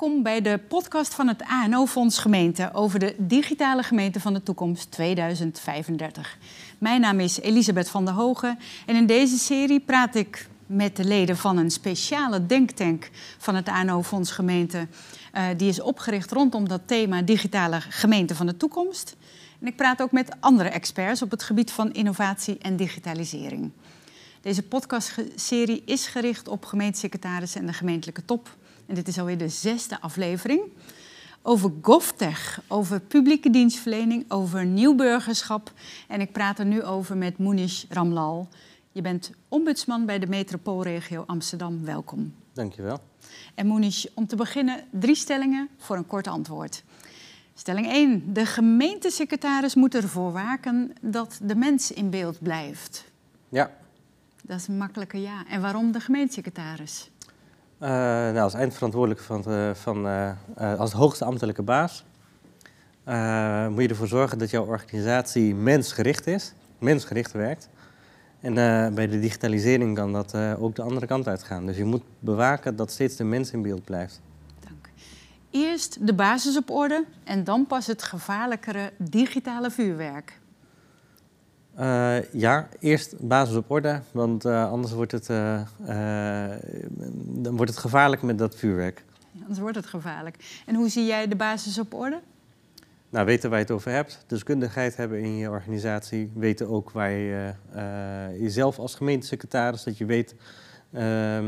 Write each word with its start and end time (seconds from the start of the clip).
Welkom 0.00 0.22
bij 0.22 0.40
de 0.40 0.58
podcast 0.68 1.14
van 1.14 1.28
het 1.28 1.42
ANO-fonds 1.42 2.18
Gemeente 2.18 2.70
over 2.72 2.98
de 2.98 3.14
digitale 3.18 3.82
gemeente 3.82 4.20
van 4.20 4.32
de 4.32 4.42
toekomst 4.42 4.90
2035. 4.90 6.38
Mijn 6.78 7.00
naam 7.00 7.20
is 7.20 7.40
Elisabeth 7.40 7.90
van 7.90 8.04
der 8.04 8.14
Hogen 8.14 8.58
en 8.86 8.96
in 8.96 9.06
deze 9.06 9.38
serie 9.38 9.80
praat 9.80 10.14
ik 10.14 10.48
met 10.66 10.96
de 10.96 11.04
leden 11.04 11.36
van 11.36 11.56
een 11.56 11.70
speciale 11.70 12.46
denktank 12.46 13.10
van 13.38 13.54
het 13.54 13.68
ANO-fonds 13.68 14.30
Gemeente. 14.30 14.86
Uh, 15.34 15.44
die 15.56 15.68
is 15.68 15.80
opgericht 15.80 16.32
rondom 16.32 16.68
dat 16.68 16.80
thema 16.86 17.22
digitale 17.22 17.80
gemeente 17.80 18.34
van 18.34 18.46
de 18.46 18.56
toekomst. 18.56 19.16
En 19.60 19.66
ik 19.66 19.76
praat 19.76 20.02
ook 20.02 20.12
met 20.12 20.36
andere 20.40 20.68
experts 20.68 21.22
op 21.22 21.30
het 21.30 21.42
gebied 21.42 21.72
van 21.72 21.92
innovatie 21.92 22.58
en 22.58 22.76
digitalisering. 22.76 23.70
Deze 24.40 24.62
podcastserie 24.62 25.82
is 25.84 26.06
gericht 26.06 26.48
op 26.48 26.64
gemeentesecretarissen 26.64 27.60
en 27.60 27.66
de 27.66 27.72
gemeentelijke 27.72 28.24
top. 28.24 28.58
En 28.90 28.96
dit 28.96 29.08
is 29.08 29.18
alweer 29.18 29.38
de 29.38 29.48
zesde 29.48 30.00
aflevering. 30.00 30.62
Over 31.42 31.72
GovTech, 31.82 32.62
over 32.68 33.00
publieke 33.00 33.50
dienstverlening, 33.50 34.24
over 34.28 34.64
nieuw 34.64 34.94
burgerschap. 34.94 35.72
En 36.08 36.20
ik 36.20 36.32
praat 36.32 36.58
er 36.58 36.64
nu 36.64 36.82
over 36.82 37.16
met 37.16 37.38
Moenish 37.38 37.84
Ramlal. 37.88 38.48
Je 38.92 39.00
bent 39.00 39.30
ombudsman 39.48 40.06
bij 40.06 40.18
de 40.18 40.26
metropoolregio 40.26 41.24
Amsterdam. 41.26 41.84
Welkom. 41.84 42.34
Dankjewel. 42.52 43.00
En 43.54 43.66
Moenish, 43.66 44.04
om 44.14 44.26
te 44.26 44.36
beginnen 44.36 44.84
drie 44.90 45.14
stellingen 45.14 45.68
voor 45.78 45.96
een 45.96 46.06
kort 46.06 46.26
antwoord. 46.26 46.82
Stelling 47.54 47.86
1. 47.86 48.32
De 48.32 48.46
gemeentesecretaris 48.46 49.74
moet 49.74 49.94
ervoor 49.94 50.32
waken 50.32 50.92
dat 51.00 51.38
de 51.42 51.54
mens 51.54 51.92
in 51.92 52.10
beeld 52.10 52.42
blijft. 52.42 53.04
Ja. 53.48 53.70
Dat 54.42 54.58
is 54.58 54.68
een 54.68 54.78
makkelijke 54.78 55.20
ja. 55.20 55.44
En 55.48 55.60
waarom 55.60 55.92
de 55.92 56.00
gemeentesecretaris? 56.00 57.10
Uh, 57.82 57.88
nou, 57.88 58.38
als 58.38 58.54
eindverantwoordelijke 58.54 59.24
van, 59.24 59.44
van 59.76 60.06
uh, 60.06 60.30
als 60.78 60.92
hoogste 60.92 61.24
ambtelijke 61.24 61.62
baas 61.62 62.04
moet 63.70 63.82
je 63.82 63.88
ervoor 63.88 64.06
zorgen 64.06 64.38
dat 64.38 64.50
jouw 64.50 64.64
organisatie 64.64 65.54
mensgericht 65.54 66.26
is, 66.26 66.52
mensgericht 66.78 67.32
werkt. 67.32 67.68
En 68.40 68.54
bij 68.94 69.06
de 69.06 69.20
digitalisering 69.20 69.94
kan 69.96 70.12
dat 70.12 70.34
ook 70.34 70.74
de 70.74 70.82
andere 70.82 71.06
kant 71.06 71.28
uitgaan. 71.28 71.66
Dus 71.66 71.76
je 71.76 71.84
moet 71.84 72.02
bewaken 72.18 72.76
dat 72.76 72.90
steeds 72.90 73.16
de 73.16 73.24
mens 73.24 73.50
in 73.50 73.62
beeld 73.62 73.84
blijft. 73.84 74.20
Eerst 75.50 76.06
de 76.06 76.14
basis 76.14 76.56
op 76.56 76.70
orde 76.70 77.04
en 77.24 77.44
dan 77.44 77.66
pas 77.66 77.86
het 77.86 78.02
gevaarlijkere 78.02 78.92
digitale 78.98 79.70
vuurwerk. 79.70 80.39
Uh, 81.78 82.32
ja, 82.32 82.68
eerst 82.78 83.14
basis 83.18 83.56
op 83.56 83.70
orde, 83.70 84.00
want 84.10 84.44
uh, 84.44 84.70
anders 84.70 84.92
wordt 84.92 85.12
het, 85.12 85.28
uh, 85.28 85.60
dan 87.16 87.56
wordt 87.56 87.70
het 87.70 87.80
gevaarlijk 87.80 88.22
met 88.22 88.38
dat 88.38 88.56
vuurwerk. 88.56 89.04
Ja, 89.32 89.40
anders 89.40 89.58
wordt 89.58 89.76
het 89.76 89.86
gevaarlijk. 89.86 90.62
En 90.66 90.74
hoe 90.74 90.88
zie 90.88 91.06
jij 91.06 91.28
de 91.28 91.36
basis 91.36 91.78
op 91.78 91.94
orde? 91.94 92.20
Nou, 93.10 93.26
weten 93.26 93.50
waar 93.50 93.58
je 93.58 93.64
het 93.64 93.74
over 93.74 93.90
hebt, 93.90 94.24
deskundigheid 94.26 94.96
hebben 94.96 95.20
in 95.20 95.36
je 95.36 95.50
organisatie, 95.50 96.30
weten 96.34 96.68
ook 96.68 96.90
waar 96.90 97.10
je 97.10 97.52
jezelf 98.38 98.78
als 98.78 98.94
gemeentesecretaris, 98.94 99.82
dat 99.82 99.98
je 99.98 100.04
weet 100.04 100.34
ehm, 100.92 101.44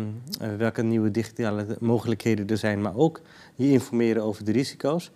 welke 0.57 0.83
nieuwe 0.83 1.11
digitale 1.11 1.77
mogelijkheden 1.81 2.47
er 2.47 2.59
zijn, 2.59 2.81
maar 2.81 2.97
ook 2.97 3.21
je 3.55 3.71
informeren 3.71 4.23
over 4.23 4.45
de 4.45 4.53
risico's. 4.53 5.13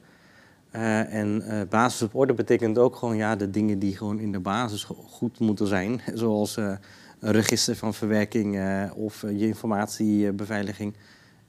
Uh, 0.73 1.15
en 1.15 1.43
uh, 1.45 1.61
basis 1.69 2.03
op 2.03 2.15
orde 2.15 2.35
betekent 2.35 2.79
ook 2.79 2.97
gewoon 2.97 3.17
ja, 3.17 3.37
de 3.37 3.51
dingen 3.51 3.79
die 3.79 3.97
gewoon 3.97 4.19
in 4.19 4.33
de 4.33 4.41
basis 4.41 4.85
goed 4.85 5.39
moeten 5.39 5.67
zijn. 5.67 6.01
Zoals 6.15 6.57
uh, 6.57 6.77
een 7.19 7.33
register 7.33 7.77
van 7.77 7.95
verwerking 7.95 8.61
of 8.95 9.21
je 9.21 9.47
informatiebeveiliging. 9.47 10.95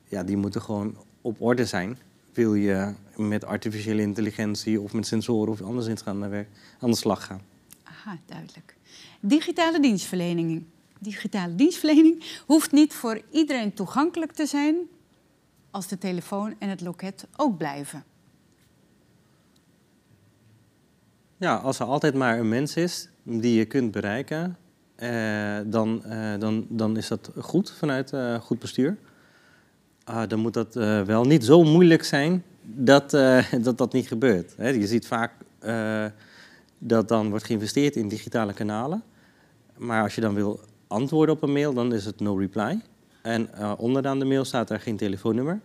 Ja, 0.08 0.24
die 0.24 0.38
moeten 0.38 0.62
gewoon 0.62 0.98
op 1.22 1.42
orde 1.42 1.66
zijn. 1.66 1.98
Wil 2.34 2.54
je 2.54 2.94
met 3.16 3.46
artificiële 3.46 4.02
intelligentie 4.02 4.82
of 4.82 4.94
met 4.94 5.08
sensoren 5.08 5.52
of 5.52 5.62
anders 5.62 6.02
gaan 6.02 6.20
naar 6.20 6.30
werk, 6.30 6.50
aan 6.80 6.90
de 6.90 6.96
slag 6.96 7.26
gaan. 7.26 7.42
Aha, 7.84 8.18
duidelijk. 8.26 8.76
Digitale 9.20 9.80
dienstverlening. 9.80 10.64
Digitale 11.00 11.56
dienstverlening 11.56 12.42
hoeft 12.46 12.72
niet 12.72 12.94
voor 12.94 13.22
iedereen 13.32 13.74
toegankelijk 13.74 14.32
te 14.32 14.46
zijn 14.46 14.76
als 15.72 15.88
de 15.88 15.98
telefoon 15.98 16.56
en 16.60 16.70
het 16.70 16.82
loket 16.82 17.28
ook 17.36 17.58
blijven. 17.58 18.04
Ja, 21.40 21.56
als 21.56 21.80
er 21.80 21.86
altijd 21.86 22.14
maar 22.14 22.40
een 22.40 22.50
mens 22.50 22.76
is 22.76 23.10
die 23.24 23.58
je 23.58 23.66
kunt 23.66 23.92
bereiken, 23.92 24.58
eh, 24.96 25.58
dan, 25.66 26.04
eh, 26.04 26.40
dan, 26.40 26.66
dan 26.70 26.98
is 26.98 27.08
dat 27.08 27.32
goed 27.38 27.72
vanuit 27.72 28.12
uh, 28.14 28.36
goed 28.36 28.60
bestuur. 28.60 28.98
Ah, 30.04 30.30
dan 30.30 30.40
moet 30.40 30.54
dat 30.54 30.76
eh, 30.76 31.02
wel 31.02 31.24
niet 31.24 31.46
zo 31.46 31.64
moeilijk 31.64 32.04
zijn 32.04 32.44
dat 32.62 33.12
dat, 33.62 33.78
dat 33.78 33.94
niet 33.94 34.08
gebeurt. 34.08 34.54
Je 34.58 34.88
ziet 34.88 35.08
vaak 35.08 35.32
dat 36.78 37.08
dan 37.08 37.30
wordt 37.30 37.46
geïnvesteerd 37.46 37.96
in 37.96 38.08
digitale 38.08 38.54
kanalen. 38.54 39.04
Maar 39.78 40.04
als 40.04 40.16
je 40.16 40.22
dan 40.22 40.34
wil 40.34 40.60
antwoorden 40.88 41.36
op 41.36 41.42
een 41.42 41.52
mail, 41.52 41.74
dan 41.74 41.94
is 41.94 42.06
het 42.06 42.20
no 42.20 42.36
reply. 42.36 42.82
En 43.22 43.50
onderaan 43.78 44.20
de 44.20 44.26
mail 44.26 44.46
staat 44.46 44.70
er 44.70 44.80
geen 44.80 44.98
telefoonnummer. 44.98 45.60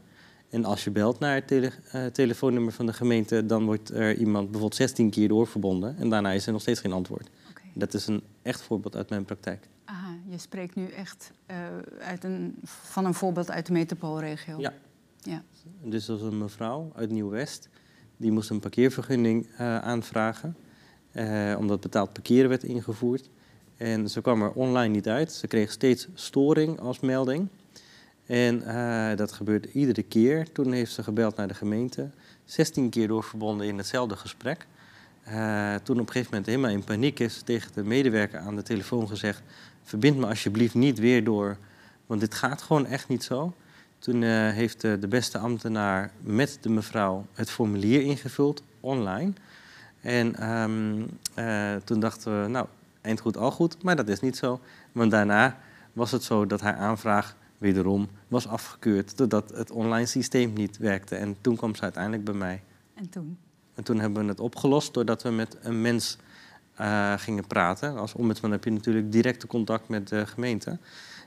En 0.52 0.64
als 0.64 0.84
je 0.84 0.90
belt 0.90 1.18
naar 1.18 1.34
het 1.34 1.46
tele 1.46 1.72
uh, 1.94 2.06
telefoonnummer 2.06 2.72
van 2.72 2.86
de 2.86 2.92
gemeente, 2.92 3.46
dan 3.46 3.64
wordt 3.64 3.90
er 3.90 4.16
iemand 4.16 4.44
bijvoorbeeld 4.44 4.74
16 4.74 5.10
keer 5.10 5.28
doorverbonden 5.28 5.96
en 5.98 6.10
daarna 6.10 6.32
is 6.32 6.46
er 6.46 6.52
nog 6.52 6.60
steeds 6.60 6.80
geen 6.80 6.92
antwoord. 6.92 7.30
Okay. 7.50 7.70
Dat 7.74 7.94
is 7.94 8.06
een 8.06 8.22
echt 8.42 8.62
voorbeeld 8.62 8.96
uit 8.96 9.10
mijn 9.10 9.24
praktijk. 9.24 9.68
Aha, 9.84 10.14
je 10.28 10.38
spreekt 10.38 10.74
nu 10.74 10.88
echt 10.88 11.32
uh, 11.50 11.56
uit 12.00 12.24
een, 12.24 12.54
van 12.64 13.04
een 13.04 13.14
voorbeeld 13.14 13.50
uit 13.50 13.66
de 13.66 13.72
metropoolregio. 13.72 14.60
Ja. 14.60 14.72
ja. 15.20 15.42
Dus 15.82 16.06
dat 16.06 16.20
was 16.20 16.32
een 16.32 16.38
mevrouw 16.38 16.92
uit 16.94 17.10
Nieuw-West, 17.10 17.68
die 18.16 18.32
moest 18.32 18.50
een 18.50 18.60
parkeervergunning 18.60 19.46
uh, 19.46 19.78
aanvragen, 19.78 20.56
omdat 21.58 21.80
betaald 21.80 22.12
parkeren 22.12 22.48
werd 22.48 22.62
ingevoerd. 22.62 23.28
En 23.76 24.10
ze 24.10 24.20
kwam 24.20 24.42
er 24.42 24.52
online 24.52 24.94
niet 24.94 25.08
uit. 25.08 25.32
Ze 25.32 25.46
kreeg 25.46 25.70
steeds 25.70 26.08
storing 26.14 26.80
als 26.80 27.00
melding. 27.00 27.48
En 28.27 28.62
uh, 28.66 29.16
dat 29.16 29.33
gebeurde 29.33 29.72
iedere 29.72 30.03
keer. 30.03 30.53
Toen 30.53 30.72
heeft 30.72 30.93
ze 30.93 31.03
gebeld 31.03 31.37
naar 31.37 31.49
de 31.49 31.55
gemeente. 31.55 32.10
16 32.44 32.91
keer 32.91 33.09
doorverbonden 33.09 33.66
in 33.66 33.78
hetzelfde 33.78 34.16
gesprek. 34.16 34.66
Uh, 35.28 35.75
toen 35.75 36.00
op 36.00 36.06
een 36.06 36.12
gegeven 36.12 36.31
moment 36.31 36.47
helemaal 36.47 36.71
in 36.71 36.84
paniek 36.84 37.19
is 37.19 37.43
tegen 37.43 37.72
de 37.75 37.84
medewerker 37.84 38.38
aan 38.38 38.56
de 38.56 38.62
telefoon 38.62 39.09
gezegd: 39.09 39.43
Verbind 39.83 40.16
me 40.16 40.27
alsjeblieft 40.27 40.75
niet 40.75 40.99
weer 40.99 41.25
door, 41.25 41.56
want 42.06 42.21
dit 42.21 42.34
gaat 42.34 42.62
gewoon 42.62 42.87
echt 42.87 43.09
niet 43.09 43.25
zo. 43.25 43.55
Toen 43.99 44.22
uh, 44.22 44.50
heeft 44.50 44.81
de, 44.81 45.09
beste 45.09 45.39
ambtenaar 45.39 46.10
met 46.21 46.59
de 46.60 46.69
mevrouw 46.69 47.27
het 47.34 47.50
formulier 47.50 48.03
ingevuld, 48.03 48.62
online. 48.81 49.33
En 50.00 50.50
um, 50.50 51.09
toen 51.84 52.00
dachten 52.00 52.43
we, 52.43 52.49
nou, 52.49 52.66
eind 53.00 53.21
goed, 53.21 53.37
al 53.37 53.50
goed, 53.50 53.83
maar 53.83 53.97
dat 53.97 54.09
is 54.09 54.21
niet 54.21 54.37
zo. 54.37 54.60
Want 54.93 55.10
daarna 55.10 55.59
was 55.93 56.10
het 56.10 56.22
zo 56.22 56.47
dat 56.47 56.60
haar 56.60 56.77
aanvraag 56.77 57.37
wederom 57.62 58.08
was 58.28 58.48
afgekeurd 58.48 59.16
doordat 59.16 59.50
het 59.50 59.70
online 59.70 60.06
systeem 60.06 60.52
niet 60.52 60.78
werkte. 60.78 61.16
En 61.16 61.36
toen 61.40 61.56
kwam 61.56 61.74
ze 61.74 61.82
uiteindelijk 61.82 62.24
bij 62.24 62.34
mij. 62.34 62.62
En 62.94 63.08
toen? 63.08 63.38
En 63.74 63.84
toen 63.84 64.00
hebben 64.00 64.22
we 64.22 64.28
het 64.28 64.40
opgelost 64.40 64.94
doordat 64.94 65.22
we 65.22 65.30
met 65.30 65.56
een 65.62 65.80
mens 65.80 66.18
uh, 66.80 67.12
gingen 67.16 67.46
praten. 67.46 67.96
Als 67.96 68.14
ombudsman 68.14 68.50
heb 68.50 68.64
je 68.64 68.70
natuurlijk 68.70 69.12
directe 69.12 69.46
contact 69.46 69.88
met 69.88 70.08
de 70.08 70.26
gemeente. 70.26 70.78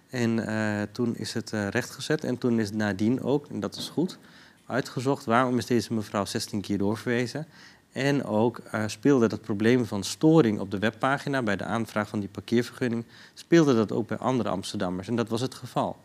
En 0.09 0.37
uh, 0.37 0.81
toen 0.91 1.15
is 1.15 1.33
het 1.33 1.51
uh, 1.51 1.67
rechtgezet 1.67 2.23
en 2.23 2.37
toen 2.37 2.59
is 2.59 2.71
nadien 2.71 3.21
ook, 3.21 3.47
en 3.47 3.59
dat 3.59 3.75
is 3.75 3.89
goed, 3.89 4.17
uitgezocht 4.65 5.25
waarom 5.25 5.57
is 5.57 5.65
deze 5.65 5.93
mevrouw 5.93 6.25
16 6.25 6.61
keer 6.61 6.77
doorverwezen. 6.77 7.47
En 7.91 8.23
ook 8.23 8.61
speelde 8.85 9.27
dat 9.27 9.41
probleem 9.41 9.85
van 9.85 10.03
storing 10.03 10.59
op 10.59 10.71
de 10.71 10.79
webpagina 10.79 11.41
bij 11.41 11.55
de 11.55 11.63
aanvraag 11.63 12.09
van 12.09 12.19
die 12.19 12.29
parkeervergunning, 12.29 13.03
speelde 13.33 13.75
dat 13.75 13.91
ook 13.91 14.07
bij 14.07 14.17
andere 14.17 14.49
Amsterdammers. 14.49 15.07
En 15.07 15.15
dat 15.15 15.29
was 15.29 15.41
het 15.41 15.53
geval. 15.53 15.97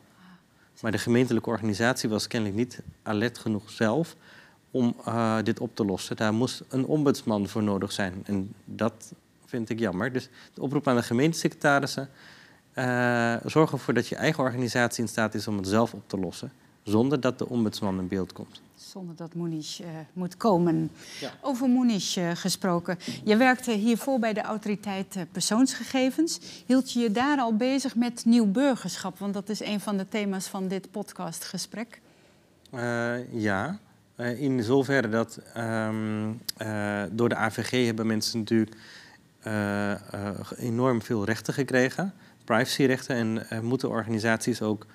Maar 0.81 0.93
de 0.93 0.99
gemeentelijke 0.99 1.49
organisatie 1.49 2.09
was 2.09 2.27
kennelijk 2.27 2.59
niet 2.59 2.83
alert 3.03 3.39
genoeg 3.39 3.71
zelf 3.71 4.17
om 4.71 4.97
uh, 5.09 5.37
dit 5.43 5.61
op 5.61 5.77
te 5.77 5.85
lossen. 5.85 6.17
Daar 6.17 6.35
moest 6.35 6.63
een 6.69 6.87
ombudsman 6.87 7.49
voor 7.49 7.63
nodig 7.63 7.93
zijn. 7.93 8.23
En 8.25 8.55
dat 8.65 9.13
vind 9.47 9.69
ik 9.69 9.79
jammer. 9.79 10.13
Dus 10.13 10.29
de 10.55 10.61
oproep 10.63 10.89
aan 10.89 10.97
de 10.97 11.03
gemeentesecretarissen. 11.03 12.09
Uh, 12.75 13.37
zorg 13.45 13.73
ervoor 13.73 13.95
dat 13.95 14.09
je 14.09 14.17
eigen 14.17 14.43
organisatie 14.43 15.03
in 15.03 15.09
staat 15.09 15.35
is 15.35 15.49
om 15.49 15.57
het 15.57 15.69
zelf 15.69 15.95
op 15.95 16.03
te 16.07 16.19
lossen. 16.19 16.53
Zonder 16.91 17.21
dat 17.21 17.39
de 17.39 17.49
ombudsman 17.49 17.99
in 17.99 18.09
beeld 18.09 18.33
komt 18.33 18.61
zonder 18.91 19.17
dat 19.17 19.35
Moenish 19.35 19.81
uh, 19.81 19.87
moet 20.13 20.37
komen. 20.37 20.91
Ja. 21.21 21.31
Over 21.41 21.69
Moenish 21.69 22.17
uh, 22.17 22.31
gesproken. 22.35 22.99
Je 23.25 23.37
werkte 23.37 23.73
hiervoor 23.73 24.19
bij 24.19 24.33
de 24.33 24.43
autoriteit 24.43 25.17
uh, 25.17 25.23
persoonsgegevens. 25.33 26.41
Hield 26.67 26.93
je 26.93 27.01
je 27.01 27.11
daar 27.11 27.39
al 27.39 27.57
bezig 27.57 27.97
met 27.97 28.25
nieuw 28.25 28.47
burgerschap? 28.47 29.19
Want 29.19 29.35
dat 29.35 29.49
is 29.49 29.61
een 29.61 29.81
van 29.81 29.97
de 29.97 30.09
thema's 30.09 30.47
van 30.47 30.69
dit 30.69 30.91
podcastgesprek. 30.91 32.01
ja, 33.33 33.79
in 34.17 34.63
zoverre 34.63 35.09
dat 35.09 35.41
um, 35.57 36.41
door 37.11 37.29
de 37.29 37.37
AVG 37.37 37.87
hebben 37.87 38.07
mensen 38.07 38.39
natuurlijk 38.39 38.77
enorm 40.57 41.03
veel 41.03 41.25
rechten 41.25 41.55
gekregen. 41.55 42.13
Privacyrechten 42.45 43.49
en 43.49 43.65
moeten 43.65 43.89
organisaties 43.89 44.63
ook 44.63 44.87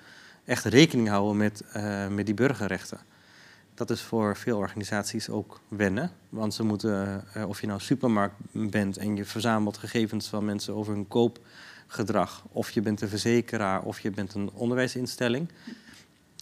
echt 0.46 0.64
rekening 0.64 1.08
houden 1.08 1.38
met, 1.38 1.64
met 2.10 2.26
die 2.26 2.36
burgerrechten. 2.36 3.00
dat 3.74 3.90
is 3.90 4.02
voor 4.02 4.36
veel 4.38 4.58
organisaties 4.58 5.30
ook 5.30 5.60
wennen. 5.68 6.12
Want 6.30 6.54
ze 6.54 6.64
moeten, 6.64 7.24
uh, 7.38 7.48
of 7.48 7.62
je 7.62 7.68
nou 7.68 7.80
supermarkt 7.80 8.36
bent 8.52 8.98
en 8.98 9.16
je 9.16 9.26
verzamelt 9.26 9.78
gegevens 9.78 10.28
van 10.28 10.46
mensen 10.46 10.76
over 10.76 10.94
hun 10.94 11.08
koopgedrag, 11.08 12.44
of 12.52 12.72
je 12.72 12.82
bent 12.82 13.02
een 13.02 13.10
verzekeraar 13.10 13.82
of 13.82 14.00
je 14.00 14.12
bent 14.12 14.34
een 14.34 14.50
onderwijsinstelling. 14.54 15.50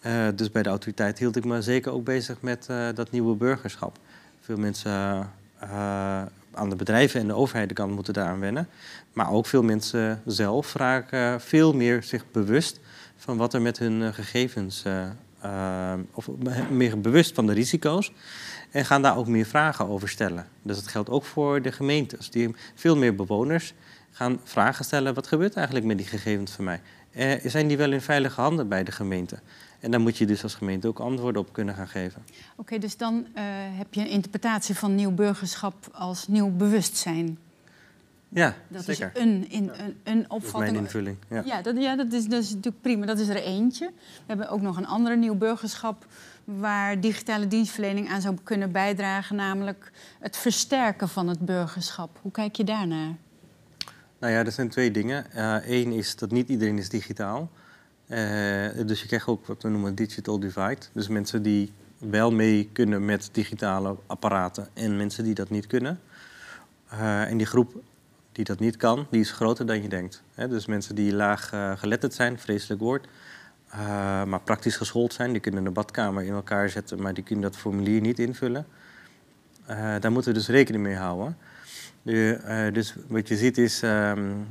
Uh, 0.05 0.27
dus 0.35 0.51
bij 0.51 0.63
de 0.63 0.69
autoriteit 0.69 1.19
hield 1.19 1.35
ik 1.35 1.45
me 1.45 1.61
zeker 1.61 1.91
ook 1.91 2.03
bezig 2.03 2.41
met 2.41 2.65
dat 2.95 3.11
nieuwe 3.11 3.35
burgerschap. 3.35 3.97
Veel 4.41 4.57
mensen 4.57 4.91
aan 6.51 6.69
de 6.69 6.75
bedrijven 6.75 7.19
en 7.19 7.27
de 7.27 7.33
overheid 7.33 7.87
moeten 7.87 8.13
daaraan 8.13 8.39
wennen. 8.39 8.67
Maar 9.13 9.31
ook 9.31 9.45
veel 9.45 9.63
mensen 9.63 10.21
zelf 10.25 10.73
raken 10.73 11.41
veel 11.41 11.73
meer 11.73 12.03
zich 12.03 12.31
bewust 12.31 12.79
van 13.17 13.37
wat 13.37 13.53
er 13.53 13.61
met 13.61 13.79
hun 13.79 14.13
gegevens 14.13 14.83
uh, 14.85 15.93
of 16.11 16.29
meer 16.69 17.01
bewust 17.01 17.35
van 17.35 17.47
de 17.47 17.53
risico's. 17.53 18.11
En 18.71 18.85
gaan 18.85 19.01
daar 19.01 19.17
ook 19.17 19.27
meer 19.27 19.45
vragen 19.45 19.87
over 19.87 20.09
stellen. 20.09 20.47
Dus 20.61 20.75
dat 20.75 20.87
geldt 20.87 21.09
ook 21.09 21.23
voor 21.23 21.61
de 21.61 21.71
gemeentes. 21.71 22.29
Die 22.29 22.55
veel 22.75 22.97
meer 22.97 23.15
bewoners 23.15 23.73
gaan 24.11 24.39
vragen 24.43 24.85
stellen: 24.85 25.13
wat 25.13 25.27
gebeurt 25.27 25.55
eigenlijk 25.55 25.85
met 25.85 25.97
die 25.97 26.07
gegevens 26.07 26.51
van 26.51 26.63
mij? 26.65 26.81
Zijn 27.43 27.67
die 27.67 27.77
wel 27.77 27.91
in 27.91 28.01
veilige 28.01 28.41
handen 28.41 28.67
bij 28.67 28.83
de 28.83 28.91
gemeente? 28.91 29.39
En 29.79 29.91
daar 29.91 29.99
moet 29.99 30.17
je 30.17 30.25
dus 30.25 30.43
als 30.43 30.55
gemeente 30.55 30.87
ook 30.87 30.99
antwoorden 30.99 31.41
op 31.41 31.53
kunnen 31.53 31.75
gaan 31.75 31.87
geven. 31.87 32.23
Oké, 32.55 32.77
dus 32.77 32.97
dan 32.97 33.25
heb 33.77 33.93
je 33.93 34.01
een 34.01 34.09
interpretatie 34.09 34.75
van 34.75 34.95
nieuw 34.95 35.11
burgerschap 35.11 35.75
als 35.91 36.27
nieuw 36.27 36.49
bewustzijn. 36.49 37.37
Ja, 38.33 38.55
dat 38.67 38.83
zeker. 38.83 39.11
is 39.13 39.21
een, 39.21 39.49
in, 39.49 39.71
een, 39.77 39.95
een 40.03 40.25
opvatting. 40.29 40.71
Mijn 40.71 40.75
invulling. 40.83 41.17
Ja, 41.29 41.41
ja, 41.45 41.61
dat, 41.61 41.77
ja 41.77 41.95
dat, 41.95 42.13
is, 42.13 42.25
dat 42.25 42.43
is 42.43 42.49
natuurlijk 42.49 42.81
prima. 42.81 43.05
Dat 43.05 43.19
is 43.19 43.27
er 43.27 43.35
eentje. 43.35 43.85
We 43.95 44.23
hebben 44.25 44.49
ook 44.49 44.61
nog 44.61 44.77
een 44.77 44.87
andere 44.87 45.15
nieuw 45.15 45.35
burgerschap 45.35 46.05
waar 46.43 46.99
digitale 46.99 47.47
dienstverlening 47.47 48.09
aan 48.09 48.21
zou 48.21 48.37
kunnen 48.43 48.71
bijdragen, 48.71 49.35
namelijk 49.35 49.91
het 50.19 50.37
versterken 50.37 51.09
van 51.09 51.27
het 51.27 51.39
burgerschap. 51.39 52.19
Hoe 52.21 52.31
kijk 52.31 52.55
je 52.55 52.63
daarnaar? 52.63 53.15
Nou 54.19 54.33
ja, 54.33 54.45
er 54.45 54.51
zijn 54.51 54.69
twee 54.69 54.91
dingen. 54.91 55.25
Eén 55.71 55.91
uh, 55.91 55.97
is 55.97 56.15
dat 56.15 56.31
niet 56.31 56.49
iedereen 56.49 56.77
is 56.77 56.89
digitaal. 56.89 57.49
Uh, 58.07 58.17
dus 58.85 59.01
je 59.01 59.07
krijgt 59.07 59.27
ook 59.27 59.45
wat 59.45 59.63
we 59.63 59.69
noemen 59.69 59.95
digital 59.95 60.39
divide. 60.39 60.81
Dus 60.93 61.07
mensen 61.07 61.43
die 61.43 61.71
wel 61.97 62.31
mee 62.31 62.69
kunnen 62.73 63.05
met 63.05 63.29
digitale 63.31 63.95
apparaten 64.07 64.67
en 64.73 64.97
mensen 64.97 65.23
die 65.23 65.33
dat 65.33 65.49
niet 65.49 65.67
kunnen. 65.67 65.99
Uh, 66.93 67.21
en 67.21 67.37
die 67.37 67.45
groep 67.45 67.81
die 68.33 68.45
dat 68.45 68.59
niet 68.59 68.77
kan, 68.77 69.07
die 69.09 69.19
is 69.19 69.31
groter 69.31 69.65
dan 69.65 69.81
je 69.81 69.87
denkt. 69.87 70.23
dus 70.35 70.65
mensen 70.65 70.95
die 70.95 71.13
laag 71.13 71.53
uh, 71.53 71.71
geletterd 71.77 72.13
zijn, 72.13 72.39
vreselijk 72.39 72.81
woord, 72.81 73.07
uh, 73.73 73.77
maar 74.23 74.41
praktisch 74.43 74.75
geschoold 74.75 75.13
zijn, 75.13 75.31
die 75.31 75.41
kunnen 75.41 75.65
een 75.65 75.73
badkamer 75.73 76.23
in 76.23 76.33
elkaar 76.33 76.69
zetten, 76.69 77.01
maar 77.01 77.13
die 77.13 77.23
kunnen 77.23 77.43
dat 77.51 77.57
formulier 77.57 78.01
niet 78.01 78.19
invullen. 78.19 78.65
Uh, 79.69 79.95
daar 79.99 80.11
moeten 80.11 80.31
we 80.31 80.37
dus 80.37 80.47
rekening 80.47 80.83
mee 80.83 80.95
houden. 80.95 81.37
De, 82.01 82.69
dus 82.73 82.95
wat 83.07 83.27
je 83.27 83.37
ziet 83.37 83.57
is 83.57 83.81
um, 83.81 84.47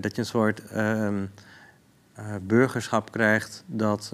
dat 0.00 0.14
je 0.14 0.18
een 0.18 0.26
soort 0.26 0.62
um, 0.76 1.30
burgerschap 2.40 3.12
krijgt 3.12 3.64
dat 3.66 4.08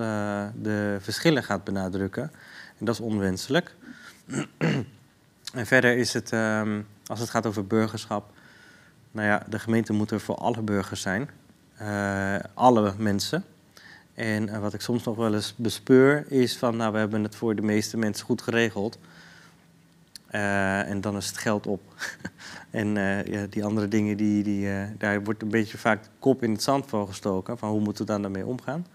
de 0.63 0.97
verschillen 1.01 1.45
gaat 1.45 1.65
benadrukken. 1.65 2.31
En 2.79 2.85
dat 2.85 2.95
is 2.95 3.01
onwenselijk. 3.01 3.75
en 5.55 5.67
verder 5.67 5.97
is 5.97 6.13
het, 6.13 6.33
um, 6.33 6.87
als 7.07 7.21
het 7.21 7.31
gaat 7.31 7.47
over 7.47 7.67
burgerschap, 7.67 8.31
nou 9.11 9.27
ja, 9.27 9.43
de 9.49 9.59
gemeente 9.59 9.93
moet 9.93 10.11
er 10.11 10.21
voor 10.21 10.35
alle 10.35 10.63
burgers 10.63 11.01
zijn. 11.01 11.31
Uh, 11.83 12.37
alle 12.55 12.95
mensen. 12.97 13.45
En 14.15 14.49
uh, 14.49 14.59
wat 14.59 14.75
ik 14.75 14.81
soms 14.81 15.05
nog 15.05 15.17
wel 15.17 15.35
eens 15.35 15.55
bespeur 15.57 16.33
is 16.33 16.57
van, 16.57 16.77
nou, 16.77 16.93
we 16.93 16.99
hebben 16.99 17.23
het 17.23 17.37
voor 17.37 17.55
de 17.55 17.63
meeste 17.63 17.97
mensen 17.97 18.27
goed 18.27 18.43
geregeld. 18.43 18.99
Uh, 20.35 20.89
en 20.89 21.01
dan 21.01 21.17
is 21.17 21.27
het 21.27 21.39
geld 21.39 21.67
op. 21.67 21.81
en 22.71 22.95
ja, 23.25 23.47
die 23.51 23.65
andere 23.65 23.89
dingen, 23.89 24.17
die, 24.17 24.43
die, 24.43 24.69
daar 24.99 25.25
wordt 25.25 25.43
een 25.43 25.49
beetje 25.49 25.79
vaak 25.79 26.05
kop 26.19 26.43
in 26.43 26.53
het 26.53 26.63
zand 26.63 26.87
voor 26.87 27.07
gestoken. 27.07 27.59
Van 27.59 27.71
hoe 27.71 27.81
moeten 27.81 28.07
we 28.07 28.13
dan 28.13 28.23
daarmee 28.23 28.47
omgaan? 28.47 28.87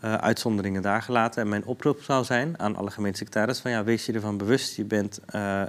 uitzonderingen 0.00 0.82
daar 0.82 1.02
gelaten. 1.02 1.42
En 1.42 1.48
mijn 1.48 1.64
oproep 1.64 2.02
zou 2.02 2.24
zijn 2.24 2.58
aan 2.58 2.76
alle 2.76 2.90
gemeentesecretaris: 2.90 3.58
van 3.58 3.70
ja, 3.70 3.84
wees 3.84 4.06
je 4.06 4.12
ervan 4.12 4.36
bewust, 4.36 4.76
je 4.76 4.84
bent 4.84 5.20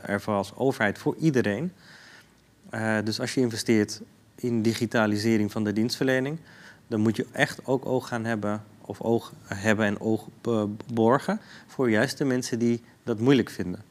er 0.04 0.22
voor 0.22 0.33
als 0.33 0.56
overheid 0.56 0.98
voor 0.98 1.16
iedereen. 1.16 1.72
Uh, 2.73 2.97
dus 3.03 3.19
als 3.19 3.33
je 3.33 3.41
investeert 3.41 4.01
in 4.35 4.62
digitalisering 4.62 5.51
van 5.51 5.63
de 5.63 5.73
dienstverlening, 5.73 6.39
dan 6.88 7.00
moet 7.00 7.15
je 7.15 7.25
echt 7.31 7.65
ook 7.65 7.85
oog 7.85 8.07
gaan 8.07 8.25
hebben, 8.25 8.63
of 8.81 9.01
oog 9.01 9.33
hebben 9.44 9.85
en 9.85 10.00
oog 10.00 10.27
borgen 10.94 11.39
voor 11.67 11.89
juist 11.89 12.17
de 12.17 12.25
mensen 12.25 12.59
die 12.59 12.81
dat 13.03 13.19
moeilijk 13.19 13.50
vinden. 13.50 13.83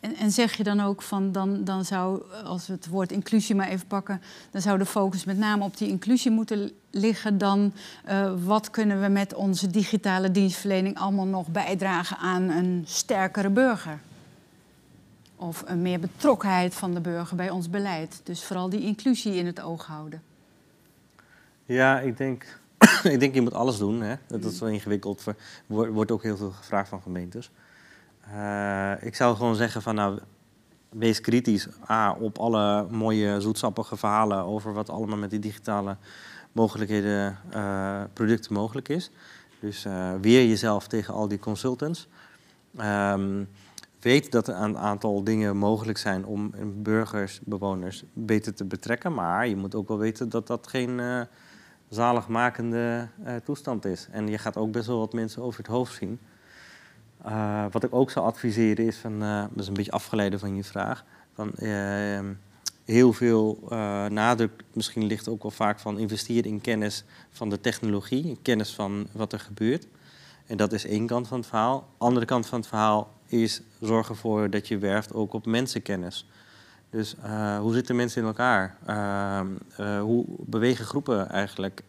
En, 0.00 0.16
en, 0.16 0.30
zeg 0.30 0.52
je 0.52 0.62
dan 0.62 0.80
ook 0.80 1.02
van, 1.02 1.32
dan, 1.32 1.64
dan 1.64 1.84
zou, 1.84 2.22
als 2.44 2.66
we 2.66 2.72
het 2.72 2.88
woord 2.88 3.12
inclusie 3.12 3.54
maar 3.54 3.68
even 3.68 3.86
pakken, 3.86 4.22
dan 4.50 4.62
zou 4.62 4.78
de 4.78 4.86
focus 4.86 5.24
met 5.24 5.38
name 5.38 5.64
op 5.64 5.76
die 5.76 5.88
inclusie 5.88 6.30
moeten 6.30 6.70
liggen 6.90 7.38
dan 7.38 7.72
uh, 8.08 8.32
wat 8.44 8.70
kunnen 8.70 9.00
we 9.00 9.08
met 9.08 9.34
onze 9.34 9.66
digitale 9.70 10.30
dienstverlening 10.30 10.98
allemaal 10.98 11.26
nog 11.26 11.48
bijdragen 11.48 12.16
aan 12.16 12.42
een 12.48 12.84
sterkere 12.86 13.50
burger? 13.50 13.98
Of 15.42 15.62
een 15.66 15.82
meer 15.82 16.00
betrokkenheid 16.00 16.74
van 16.74 16.94
de 16.94 17.00
burger 17.00 17.36
bij 17.36 17.50
ons 17.50 17.70
beleid. 17.70 18.20
Dus 18.24 18.44
vooral 18.44 18.68
die 18.68 18.80
inclusie 18.80 19.34
in 19.34 19.46
het 19.46 19.60
oog 19.60 19.86
houden. 19.86 20.22
Ja, 21.64 22.00
ik 22.00 22.16
denk, 22.16 22.60
ik 23.12 23.20
denk 23.20 23.34
je 23.34 23.40
moet 23.40 23.54
alles 23.54 23.78
doen. 23.78 24.02
Hè. 24.02 24.14
Dat 24.26 24.44
is 24.44 24.60
wel 24.60 24.68
ingewikkeld. 24.68 25.26
Er 25.26 25.92
wordt 25.92 26.10
ook 26.10 26.22
heel 26.22 26.36
veel 26.36 26.50
gevraagd 26.50 26.88
van 26.88 27.02
gemeentes. 27.02 27.50
Uh, 28.34 28.92
ik 29.00 29.14
zou 29.14 29.36
gewoon 29.36 29.54
zeggen 29.54 29.82
van 29.82 29.94
nou, 29.94 30.18
wees 30.88 31.20
kritisch 31.20 31.68
A, 31.90 32.12
op 32.12 32.38
alle 32.38 32.86
mooie 32.90 33.40
zoetsappige 33.40 33.96
verhalen 33.96 34.44
over 34.44 34.72
wat 34.72 34.90
allemaal 34.90 35.18
met 35.18 35.30
die 35.30 35.38
digitale 35.38 35.96
mogelijkheden, 36.52 37.38
uh, 37.54 38.02
producten 38.12 38.52
mogelijk 38.52 38.88
is. 38.88 39.10
Dus 39.60 39.84
uh, 39.84 40.12
weer 40.20 40.46
jezelf 40.46 40.86
tegen 40.86 41.14
al 41.14 41.28
die 41.28 41.38
consultants. 41.38 42.08
Um, 42.80 43.48
weet 44.02 44.32
dat 44.32 44.48
er 44.48 44.54
een 44.54 44.78
aantal 44.78 45.24
dingen 45.24 45.56
mogelijk 45.56 45.98
zijn 45.98 46.24
om 46.24 46.52
burgers, 46.82 47.40
bewoners 47.44 48.04
beter 48.12 48.54
te 48.54 48.64
betrekken. 48.64 49.14
Maar 49.14 49.48
je 49.48 49.56
moet 49.56 49.74
ook 49.74 49.88
wel 49.88 49.98
weten 49.98 50.28
dat 50.28 50.46
dat 50.46 50.66
geen 50.66 50.98
uh, 50.98 51.20
zaligmakende 51.88 53.08
uh, 53.26 53.34
toestand 53.36 53.84
is. 53.84 54.08
En 54.10 54.28
je 54.28 54.38
gaat 54.38 54.56
ook 54.56 54.72
best 54.72 54.86
wel 54.86 54.98
wat 54.98 55.12
mensen 55.12 55.42
over 55.42 55.58
het 55.58 55.72
hoofd 55.72 55.94
zien. 55.94 56.18
Uh, 57.26 57.64
wat 57.70 57.84
ik 57.84 57.94
ook 57.94 58.10
zou 58.10 58.26
adviseren 58.26 58.86
is, 58.86 58.96
van, 58.96 59.18
dat 59.18 59.50
is 59.56 59.66
een 59.66 59.74
beetje 59.74 59.90
afgeleide 59.90 60.38
van 60.38 60.56
je 60.56 60.64
vraag, 60.64 61.04
van, 61.34 61.52
heel 62.84 63.12
veel 63.12 63.58
nadruk 64.08 64.64
misschien 64.72 65.04
ligt 65.04 65.28
ook 65.28 65.42
wel 65.42 65.50
vaak 65.50 65.80
van 65.80 65.98
investeren 65.98 66.50
in 66.50 66.60
kennis 66.60 67.04
van 67.30 67.50
de 67.50 67.60
technologie, 67.60 68.38
kennis 68.42 68.74
van 68.74 69.06
wat 69.12 69.32
er 69.32 69.40
gebeurt. 69.40 69.86
En 70.46 70.56
dat 70.56 70.72
is 70.72 70.86
één 70.86 71.06
kant 71.06 71.28
van 71.28 71.38
het 71.38 71.46
verhaal. 71.46 71.88
Andere 71.98 72.26
kant 72.26 72.46
van 72.46 72.58
het 72.58 72.68
verhaal 72.68 73.12
is 73.40 73.62
zorgen 73.80 74.14
ervoor 74.14 74.50
dat 74.50 74.68
je 74.68 74.78
werft 74.78 75.14
ook 75.14 75.32
op 75.32 75.46
mensenkennis. 75.46 76.26
Dus 76.90 77.14
uh, 77.24 77.58
hoe 77.58 77.72
zitten 77.72 77.96
mensen 77.96 78.20
in 78.20 78.26
elkaar? 78.26 78.76
Uh, 78.88 79.40
uh, 79.80 80.00
hoe 80.00 80.24
bewegen 80.38 80.84
groepen 80.84 81.28
eigenlijk? 81.28 81.82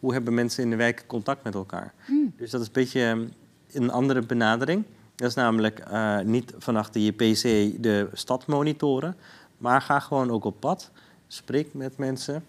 hoe 0.00 0.12
hebben 0.12 0.34
mensen 0.34 0.62
in 0.62 0.70
de 0.70 0.76
wijk 0.76 1.04
contact 1.06 1.44
met 1.44 1.54
elkaar? 1.54 1.94
Mm. 2.06 2.32
Dus 2.36 2.50
dat 2.50 2.60
is 2.60 2.66
een 2.66 2.72
beetje 2.72 3.28
een 3.72 3.90
andere 3.90 4.22
benadering. 4.22 4.84
Dat 5.14 5.28
is 5.28 5.34
namelijk 5.34 5.82
niet 6.24 6.52
van 6.58 6.76
achter 6.76 7.00
je 7.00 7.12
PC 7.12 7.42
de 7.82 8.08
stad 8.12 8.46
monitoren, 8.46 9.16
maar 9.58 9.80
ga 9.82 10.00
gewoon 10.00 10.30
ook 10.30 10.44
op 10.44 10.60
pad. 10.60 10.90
Spreek 11.26 11.74
met 11.74 11.96
mensen 11.96 12.44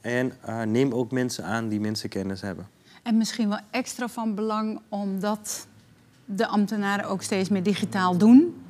en 0.00 0.32
neem 0.66 0.92
ook 0.92 1.10
mensen 1.10 1.44
aan 1.44 1.68
die 1.68 1.80
mensenkennis 1.80 2.40
hebben. 2.40 2.66
En 3.02 3.16
misschien 3.16 3.48
wel 3.48 3.60
extra 3.70 4.08
van 4.08 4.34
belang 4.34 4.80
omdat 4.88 5.66
de 6.34 6.46
ambtenaren 6.46 7.04
ook 7.04 7.22
steeds 7.22 7.48
meer 7.48 7.62
digitaal 7.62 8.16
doen. 8.16 8.62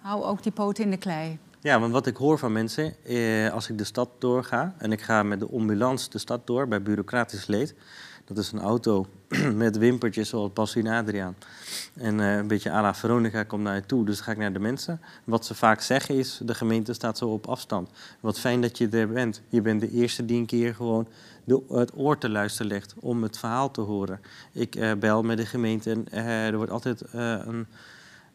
Hou 0.00 0.24
ook 0.24 0.42
die 0.42 0.52
poten 0.52 0.84
in 0.84 0.90
de 0.90 0.96
klei. 0.96 1.38
Ja, 1.60 1.80
want 1.80 1.92
wat 1.92 2.06
ik 2.06 2.16
hoor 2.16 2.38
van 2.38 2.52
mensen, 2.52 3.04
eh, 3.04 3.52
als 3.52 3.68
ik 3.68 3.78
de 3.78 3.84
stad 3.84 4.08
doorga 4.18 4.74
en 4.78 4.92
ik 4.92 5.00
ga 5.00 5.22
met 5.22 5.40
de 5.40 5.48
ambulance 5.52 6.10
de 6.10 6.18
stad 6.18 6.46
door 6.46 6.68
bij 6.68 6.82
bureaucratisch 6.82 7.46
leed. 7.46 7.74
Dat 8.24 8.38
is 8.38 8.52
een 8.52 8.60
auto 8.60 9.06
met 9.54 9.78
wimpertjes 9.78 10.28
zoals 10.28 10.52
Bassie 10.52 10.84
en 10.84 10.92
Adriaan. 10.92 11.36
En 11.94 12.18
uh, 12.18 12.36
een 12.36 12.46
beetje 12.46 12.70
à 12.70 12.94
Veronica 12.94 13.42
komt 13.42 13.62
naar 13.62 13.74
je 13.74 13.86
toe, 13.86 14.04
dus 14.04 14.20
ga 14.20 14.32
ik 14.32 14.38
naar 14.38 14.52
de 14.52 14.58
mensen. 14.58 15.00
Wat 15.24 15.46
ze 15.46 15.54
vaak 15.54 15.80
zeggen 15.80 16.14
is, 16.14 16.40
de 16.42 16.54
gemeente 16.54 16.92
staat 16.92 17.18
zo 17.18 17.28
op 17.28 17.46
afstand. 17.46 17.90
Wat 18.20 18.38
fijn 18.38 18.60
dat 18.60 18.78
je 18.78 18.88
er 18.88 19.08
bent. 19.08 19.42
Je 19.48 19.60
bent 19.60 19.80
de 19.80 19.90
eerste 19.90 20.24
die 20.24 20.38
een 20.38 20.46
keer 20.46 20.74
gewoon 20.74 21.06
het 21.68 21.92
oor 21.96 22.18
te 22.18 22.28
luisteren 22.28 22.70
legt 22.70 22.94
om 23.00 23.22
het 23.22 23.38
verhaal 23.38 23.70
te 23.70 23.80
horen. 23.80 24.20
Ik 24.52 24.76
uh, 24.76 24.92
bel 24.92 25.22
met 25.22 25.36
de 25.36 25.46
gemeente 25.46 25.90
en 25.90 26.06
uh, 26.12 26.46
er 26.46 26.56
wordt 26.56 26.72
altijd 26.72 27.02
een, 27.12 27.66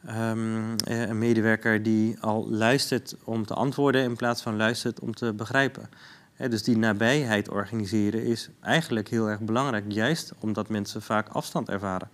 um, 0.09 0.75
een 0.83 1.17
medewerker 1.17 1.83
die 1.83 2.17
al 2.19 2.49
luistert 2.49 3.15
om 3.23 3.45
te 3.45 3.53
antwoorden 3.53 4.03
in 4.03 4.15
plaats 4.15 4.41
van 4.41 4.55
luistert 4.55 4.99
om 4.99 5.13
te 5.13 5.33
begrijpen 5.33 5.89
dus 6.37 6.63
die 6.63 6.77
nabijheid 6.77 7.49
organiseren 7.49 8.23
is 8.23 8.49
eigenlijk 8.61 9.07
heel 9.07 9.29
erg 9.29 9.39
belangrijk, 9.39 9.85
juist 9.87 10.33
omdat 10.39 10.69
mensen 10.69 11.01
vaak 11.01 11.29
afstand 11.29 11.69
ervaren. 11.69 12.09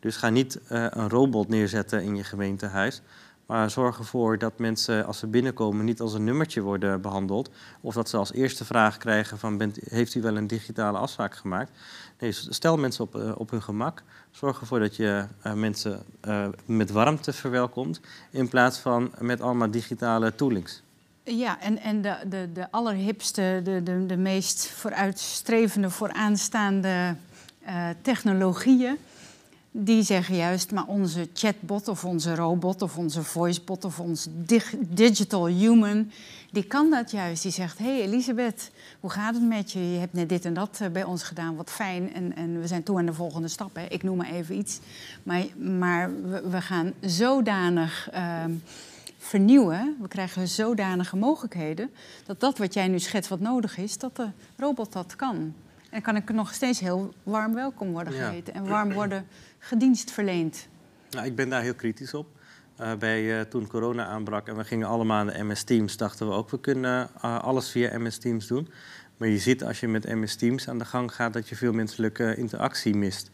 Dus 0.00 0.16
ga 0.16 0.28
niet 0.28 0.60
een 0.68 1.08
robot 1.08 1.48
neerzetten 1.48 2.02
in 2.02 2.16
je 2.16 2.24
gemeentehuis. 2.24 3.02
Maar 3.46 3.70
zorg 3.70 3.98
ervoor 3.98 4.38
dat 4.38 4.58
mensen 4.58 5.06
als 5.06 5.18
ze 5.18 5.26
binnenkomen 5.26 5.84
niet 5.84 6.00
als 6.00 6.14
een 6.14 6.24
nummertje 6.24 6.60
worden 6.60 7.00
behandeld. 7.00 7.50
Of 7.80 7.94
dat 7.94 8.08
ze 8.08 8.16
als 8.16 8.32
eerste 8.32 8.64
vraag 8.64 8.96
krijgen 8.96 9.38
van 9.38 9.56
bent, 9.58 9.78
heeft 9.84 10.14
u 10.14 10.22
wel 10.22 10.36
een 10.36 10.46
digitale 10.46 10.98
afspraak 10.98 11.34
gemaakt? 11.34 11.70
Nee, 12.18 12.32
stel 12.32 12.76
mensen 12.76 13.04
op, 13.04 13.34
op 13.38 13.50
hun 13.50 13.62
gemak. 13.62 14.02
Zorg 14.30 14.60
ervoor 14.60 14.78
dat 14.78 14.96
je 14.96 15.26
mensen 15.54 16.02
met 16.64 16.90
warmte 16.90 17.32
verwelkomt. 17.32 18.00
In 18.30 18.48
plaats 18.48 18.78
van 18.78 19.12
met 19.18 19.40
allemaal 19.40 19.70
digitale 19.70 20.34
toolings. 20.34 20.82
Ja, 21.26 21.60
en, 21.60 21.78
en 21.78 22.02
de, 22.02 22.16
de, 22.26 22.48
de 22.52 22.70
allerhipste, 22.70 23.60
de, 23.64 23.82
de, 23.82 24.06
de 24.06 24.16
meest 24.16 24.66
vooruitstrevende, 24.66 25.90
vooraanstaande 25.90 27.14
uh, 27.66 27.88
technologieën, 28.02 28.96
die 29.70 30.02
zeggen 30.02 30.36
juist, 30.36 30.72
maar 30.72 30.86
onze 30.86 31.28
chatbot 31.34 31.88
of 31.88 32.04
onze 32.04 32.34
robot 32.34 32.82
of 32.82 32.96
onze 32.96 33.22
voicebot 33.22 33.84
of 33.84 34.00
onze 34.00 34.28
digital 34.88 35.46
human, 35.46 36.10
die 36.50 36.64
kan 36.64 36.90
dat 36.90 37.10
juist. 37.10 37.42
Die 37.42 37.52
zegt, 37.52 37.78
hé 37.78 37.84
hey 37.84 38.02
Elisabeth, 38.02 38.70
hoe 39.00 39.10
gaat 39.10 39.34
het 39.34 39.44
met 39.44 39.72
je? 39.72 39.92
Je 39.92 39.98
hebt 39.98 40.12
net 40.12 40.28
dit 40.28 40.44
en 40.44 40.54
dat 40.54 40.78
eh, 40.80 40.88
bij 40.88 41.04
ons 41.04 41.22
gedaan, 41.22 41.56
wat 41.56 41.70
fijn. 41.70 42.14
En, 42.14 42.36
en 42.36 42.60
we 42.60 42.66
zijn 42.66 42.82
toe 42.82 42.98
aan 42.98 43.06
de 43.06 43.12
volgende 43.12 43.48
stap. 43.48 43.74
Hè. 43.74 43.84
Ik 43.88 44.02
noem 44.02 44.16
maar 44.16 44.30
even 44.30 44.56
iets. 44.58 44.78
Maar, 45.22 45.44
maar 45.56 46.22
we, 46.22 46.48
we 46.48 46.60
gaan 46.60 46.92
zodanig... 47.00 48.10
Uh, 48.14 48.44
vernieuwen. 49.24 49.96
We 50.00 50.08
krijgen 50.08 50.48
zodanige 50.48 51.16
mogelijkheden 51.16 51.90
dat 52.26 52.40
dat 52.40 52.58
wat 52.58 52.74
jij 52.74 52.88
nu 52.88 52.98
schetst 52.98 53.30
wat 53.30 53.40
nodig 53.40 53.78
is, 53.78 53.98
dat 53.98 54.16
de 54.16 54.28
robot 54.56 54.92
dat 54.92 55.16
kan. 55.16 55.54
En 55.90 56.02
kan 56.02 56.16
ik 56.16 56.32
nog 56.32 56.54
steeds 56.54 56.80
heel 56.80 57.14
warm 57.22 57.54
welkom 57.54 57.92
worden 57.92 58.12
geheten 58.12 58.54
en 58.54 58.68
warm 58.68 58.92
worden 58.92 59.26
gedienst 59.58 60.10
verleend. 60.10 60.68
Nou, 61.10 61.26
ik 61.26 61.36
ben 61.36 61.48
daar 61.48 61.62
heel 61.62 61.74
kritisch 61.74 62.14
op. 62.14 62.26
Uh, 62.80 62.94
bij, 62.94 63.22
uh, 63.22 63.40
toen 63.40 63.66
corona 63.66 64.06
aanbrak 64.06 64.48
en 64.48 64.56
we 64.56 64.64
gingen 64.64 64.88
allemaal 64.88 65.18
aan 65.18 65.26
de 65.26 65.44
MS 65.44 65.62
Teams, 65.62 65.96
dachten 65.96 66.28
we 66.28 66.32
ook, 66.32 66.50
we 66.50 66.60
kunnen 66.60 67.08
uh, 67.24 67.38
alles 67.38 67.70
via 67.70 67.98
MS 67.98 68.18
Teams 68.18 68.46
doen. 68.46 68.68
Maar 69.16 69.28
je 69.28 69.38
ziet 69.38 69.64
als 69.64 69.80
je 69.80 69.88
met 69.88 70.14
MS 70.14 70.36
Teams 70.36 70.68
aan 70.68 70.78
de 70.78 70.84
gang 70.84 71.14
gaat 71.14 71.32
dat 71.32 71.48
je 71.48 71.56
veel 71.56 71.72
menselijke 71.72 72.36
interactie 72.36 72.94
mist. 72.94 73.30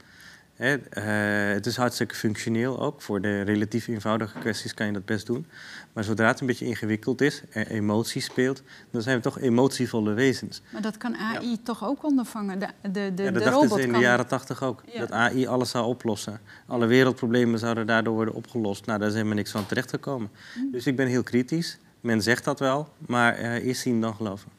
Hè, 0.61 0.75
uh, 0.75 1.55
het 1.55 1.67
is 1.67 1.77
hartstikke 1.77 2.15
functioneel 2.15 2.81
ook. 2.81 3.03
Voor 3.03 3.21
de 3.21 3.41
relatief 3.41 3.89
eenvoudige 3.89 4.39
kwesties 4.39 4.75
kan 4.75 4.87
je 4.87 4.93
dat 4.93 5.05
best 5.05 5.27
doen. 5.27 5.47
Maar 5.93 6.05
zodra 6.05 6.27
het 6.27 6.41
een 6.41 6.47
beetje 6.47 6.67
ingewikkeld 6.67 7.21
is, 7.21 7.43
er 7.51 7.67
emotie 7.67 8.23
speelt, 8.23 8.63
dan 8.91 9.03
zijn 9.03 9.17
we 9.17 9.23
toch 9.23 9.39
emotievolle 9.39 10.13
wezens. 10.13 10.63
Maar 10.73 10.83
dat 10.83 10.97
kan 10.97 11.17
AI 11.17 11.63
toch 11.63 11.85
ook 11.85 12.05
ondervangen? 12.05 12.59
De, 12.59 12.67
de, 12.83 12.91
de, 12.93 13.23
ja, 13.23 13.31
dat 13.31 13.43
de 13.43 13.51
dachten 13.51 13.69
ze 13.69 13.83
in 13.83 13.93
de 13.93 13.99
jaren 13.99 14.27
tachtig 14.27 14.63
ook. 14.63 14.83
Ja. 14.93 14.99
Dat 14.99 15.11
AI 15.11 15.47
alles 15.47 15.71
zou 15.71 15.87
oplossen. 15.87 16.41
Alle 16.67 16.87
wereldproblemen 16.87 17.59
zouden 17.59 17.87
daardoor 17.87 18.15
worden 18.15 18.35
opgelost. 18.35 18.87
Nou, 18.87 18.99
daar 18.99 19.09
is 19.09 19.15
helemaal 19.15 19.37
niks 19.37 19.51
van 19.51 19.67
terechtgekomen. 19.67 20.31
Hm. 20.55 20.71
Dus 20.71 20.87
ik 20.87 20.97
ben 20.97 21.07
heel 21.07 21.23
kritisch. 21.23 21.79
Men 22.01 22.23
zegt 22.23 22.45
dat 22.45 22.59
wel, 22.59 22.89
maar 23.07 23.41
uh, 23.41 23.67
eerst 23.67 23.81
zien 23.81 24.01
dan 24.01 24.15
geloven. 24.15 24.51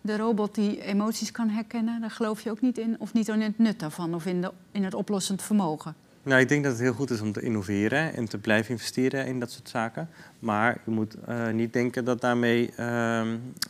De 0.00 0.16
robot 0.16 0.54
die 0.54 0.82
emoties 0.82 1.30
kan 1.30 1.48
herkennen, 1.48 2.00
daar 2.00 2.10
geloof 2.10 2.40
je 2.40 2.50
ook 2.50 2.60
niet 2.60 2.78
in? 2.78 2.96
Of 2.98 3.12
niet 3.12 3.28
in 3.28 3.40
het 3.40 3.58
nut 3.58 3.80
daarvan 3.80 4.14
of 4.14 4.26
in, 4.26 4.40
de, 4.40 4.52
in 4.72 4.84
het 4.84 4.94
oplossend 4.94 5.42
vermogen? 5.42 5.94
Nou, 6.22 6.40
ik 6.40 6.48
denk 6.48 6.62
dat 6.62 6.72
het 6.72 6.80
heel 6.80 6.92
goed 6.92 7.10
is 7.10 7.20
om 7.20 7.32
te 7.32 7.40
innoveren 7.40 8.14
en 8.14 8.28
te 8.28 8.38
blijven 8.38 8.70
investeren 8.70 9.26
in 9.26 9.40
dat 9.40 9.50
soort 9.50 9.68
zaken. 9.68 10.08
Maar 10.38 10.80
je 10.84 10.90
moet 10.90 11.16
uh, 11.28 11.48
niet 11.48 11.72
denken 11.72 12.04
dat 12.04 12.20
daarmee 12.20 12.70
uh, 12.78 13.22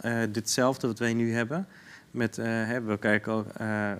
uh, 0.04 0.22
ditzelfde 0.32 0.86
wat 0.86 0.98
wij 0.98 1.14
nu 1.14 1.32
hebben. 1.32 1.66
Met, 2.10 2.36
we 2.36 2.96
kijken 3.00 3.32
ook, 3.32 3.46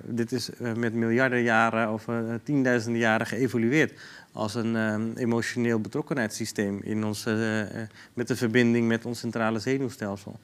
dit 0.05 0.33
is 0.33 0.51
met 0.77 0.95
miljarden 0.95 1.43
jaren 1.43 1.93
of 1.93 2.07
tienduizenden 2.43 3.01
jaren 3.01 3.27
geëvolueerd 3.27 4.01
als 4.33 4.55
een 4.55 4.77
ehm, 4.77 5.11
emotioneel 5.15 5.81
betrokkenheidssysteem 5.81 6.81
in 6.83 7.05
ons, 7.05 7.25
met 8.15 8.29
de 8.29 8.37
verbinding 8.37 8.89
met 8.89 9.05
ons 9.05 9.19
centrale 9.19 9.59
zenuwstelsel 9.59 10.41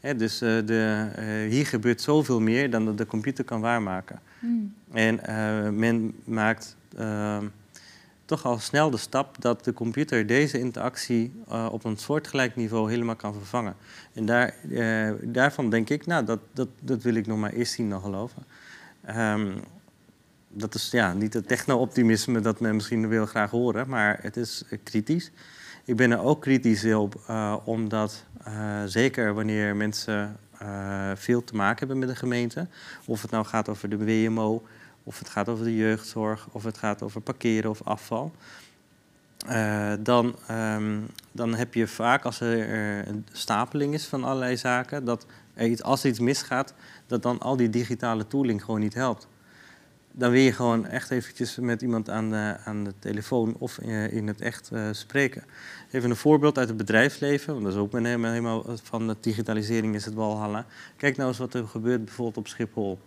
dus 0.00 0.42
uh, 0.42 0.66
de, 0.66 1.08
uh, 1.18 1.50
hier 1.50 1.66
gebeurt 1.66 2.00
zoveel 2.00 2.40
meer 2.40 2.70
dan 2.70 2.84
dat 2.84 2.98
de 2.98 3.06
computer 3.06 3.44
kan 3.44 3.60
waarmaken. 3.60 4.20
Mm. 4.38 4.74
En 4.92 5.20
uh, 5.28 5.68
men 5.68 6.14
maakt 6.24 6.76
ehm, 6.96 7.46
toch 8.24 8.44
al 8.44 8.58
snel 8.58 8.90
de 8.90 8.96
stap 8.96 9.42
dat 9.42 9.64
de 9.64 9.72
computer 9.72 10.26
deze 10.26 10.58
interactie 10.58 11.32
op 11.70 11.84
een 11.84 11.96
soortgelijk 11.96 12.56
niveau 12.56 12.90
helemaal 12.90 13.16
kan 13.16 13.34
vervangen. 13.34 13.74
En 14.12 14.26
daar, 14.26 14.54
daarvan 15.22 15.70
denk 15.70 15.90
ik, 15.90 16.06
nou, 16.06 16.24
dat, 16.24 16.40
dat, 16.52 16.68
dat 16.80 17.02
wil 17.02 17.14
ik 17.14 17.26
nog 17.26 17.38
maar 17.38 17.52
eerst 17.52 17.72
zien 17.72 17.90
dan 17.90 18.00
geloven. 18.00 18.42
Um, 19.16 19.54
dat 20.48 20.74
is 20.74 20.90
ja, 20.90 21.12
niet 21.12 21.34
het 21.34 21.48
techno-optimisme 21.48 22.40
dat 22.40 22.60
men 22.60 22.74
misschien 22.74 23.08
wil 23.08 23.26
graag 23.26 23.50
horen, 23.50 23.88
maar 23.88 24.18
het 24.22 24.36
is 24.36 24.64
kritisch. 24.82 25.30
Ik 25.88 25.96
ben 25.96 26.10
er 26.10 26.20
ook 26.20 26.40
kritisch 26.40 26.84
op, 26.84 27.14
omdat 27.64 28.24
uh, 28.48 28.82
zeker 28.84 29.34
wanneer 29.34 29.76
mensen 29.76 30.36
uh, 30.62 31.10
veel 31.14 31.44
te 31.44 31.54
maken 31.54 31.78
hebben 31.78 31.98
met 31.98 32.08
de 32.08 32.16
gemeente. 32.16 32.66
Of 33.06 33.22
het 33.22 33.30
nou 33.30 33.44
gaat 33.44 33.68
over 33.68 33.88
de 33.88 33.96
WMO, 34.04 34.62
of 35.04 35.18
het 35.18 35.28
gaat 35.28 35.48
over 35.48 35.64
de 35.64 35.76
jeugdzorg, 35.76 36.48
of 36.52 36.64
het 36.64 36.78
gaat 36.78 37.02
over 37.02 37.20
parkeren 37.20 37.70
of 37.70 37.82
afval. 37.84 38.32
Dan, 40.00 40.36
um, 40.50 41.06
dan 41.32 41.54
heb 41.54 41.74
je 41.74 41.86
vaak, 41.86 42.24
als 42.24 42.40
er 42.40 43.08
een 43.08 43.26
stapeling 43.32 43.94
is 43.94 44.06
van 44.06 44.24
allerlei 44.24 44.56
zaken, 44.56 45.04
dat 45.04 45.26
als 45.80 46.04
iets 46.04 46.18
misgaat, 46.18 46.74
dat 47.06 47.22
dan 47.22 47.38
al 47.38 47.56
die 47.56 47.70
digitale 47.70 48.26
tooling 48.26 48.64
gewoon 48.64 48.80
niet 48.80 48.94
helpt 48.94 49.28
dan 50.18 50.30
wil 50.30 50.40
je 50.40 50.52
gewoon 50.52 50.86
echt 50.86 51.10
eventjes 51.10 51.56
met 51.56 51.82
iemand 51.82 52.10
aan 52.10 52.30
de, 52.30 52.56
aan 52.64 52.84
de 52.84 52.94
telefoon 52.98 53.56
of 53.58 53.78
in 54.10 54.26
het 54.26 54.40
echt 54.40 54.70
uh, 54.72 54.88
spreken. 54.90 55.44
Even 55.90 56.10
een 56.10 56.16
voorbeeld 56.16 56.58
uit 56.58 56.68
het 56.68 56.76
bedrijfsleven, 56.76 57.52
want 57.52 57.64
dat 57.64 57.74
is 57.74 57.80
ook 57.80 57.92
mijn 57.92 58.04
helemaal, 58.04 58.30
helemaal 58.30 58.64
van 58.82 59.08
de 59.08 59.16
digitalisering 59.20 59.94
is 59.94 60.04
het 60.04 60.14
walhalla. 60.14 60.66
Kijk 60.96 61.16
nou 61.16 61.28
eens 61.28 61.38
wat 61.38 61.54
er 61.54 61.66
gebeurt 61.66 62.04
bijvoorbeeld 62.04 62.36
op 62.36 62.48
Schiphol. 62.48 62.98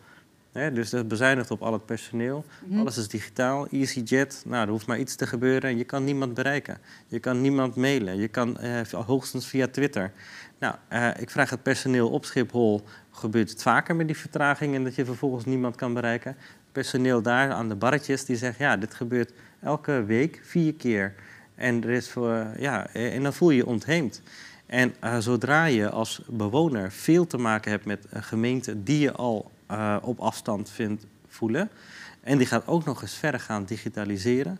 dus 0.51 0.89
dat 0.89 1.08
bezuinigt 1.08 1.51
op 1.51 1.62
al 1.62 1.74
het 1.74 1.86
personeel. 1.86 2.46
Mm 2.65 2.80
Alles 2.80 2.98
is 2.98 3.08
digitaal. 3.08 3.68
EasyJet, 3.68 4.44
nou, 4.46 4.65
er 4.65 4.72
hoeft 4.72 4.88
maar 4.88 5.00
iets 5.00 5.15
te 5.15 5.27
gebeuren. 5.27 5.77
Je 5.77 5.84
kan 5.84 6.03
niemand 6.03 6.34
bereiken. 6.34 6.77
Je 7.08 7.20
kan 7.20 7.41
niemand 7.41 7.75
mailen. 7.75 8.18
Je 8.18 8.27
kan 8.27 8.58
eh, 8.58 8.82
hoogstens 8.88 9.48
via 9.48 9.68
Twitter. 9.68 10.12
Nou, 10.62 10.75
uh, 10.94 11.10
ik 11.20 11.30
vraag 11.30 11.50
het 11.50 11.63
personeel 11.63 12.10
op 12.10 12.25
Schiphol, 12.25 12.84
gebeurt 13.12 13.50
het 13.50 13.62
vaker 13.62 13.96
met 13.96 14.08
die 14.08 14.18
vertraging 14.18 14.75
en 14.75 14.84
dat 14.84 14.96
je 14.96 15.06
vervolgens 15.06 15.46
niemand 15.46 15.75
kan 15.75 15.94
bereiken? 15.94 16.36
Personeel 16.71 17.21
daar 17.21 17.51
aan 17.51 17.69
de 17.69 17.75
barretjes 17.75 18.25
die 18.25 18.35
zegt, 18.35 18.57
ja, 18.57 18.77
dit 18.77 18.93
gebeurt 18.93 19.31
elke 19.61 20.03
week 20.03 20.41
vier 20.43 20.73
keer. 20.73 21.13
En, 21.55 21.83
er 21.83 21.89
is 21.89 22.09
voor, 22.09 22.47
ja, 22.57 22.87
en 22.87 23.23
dan 23.23 23.33
voel 23.33 23.49
je 23.49 23.55
je 23.55 23.65
ontheemd. 23.65 24.21
En 24.65 24.95
uh, 25.03 25.17
zodra 25.17 25.65
je 25.65 25.89
als 25.89 26.21
bewoner 26.27 26.91
veel 26.91 27.27
te 27.27 27.37
maken 27.37 27.71
hebt 27.71 27.85
met 27.85 28.05
een 28.09 28.23
gemeente 28.23 28.83
die 28.83 28.99
je 28.99 29.11
al 29.11 29.51
uh, 29.71 29.97
op 30.01 30.19
afstand 30.19 30.69
vindt 30.69 31.05
voelen, 31.27 31.69
en 32.21 32.37
die 32.37 32.47
gaat 32.47 32.67
ook 32.67 32.85
nog 32.85 33.01
eens 33.01 33.15
verder 33.15 33.39
gaan 33.39 33.65
digitaliseren, 33.65 34.59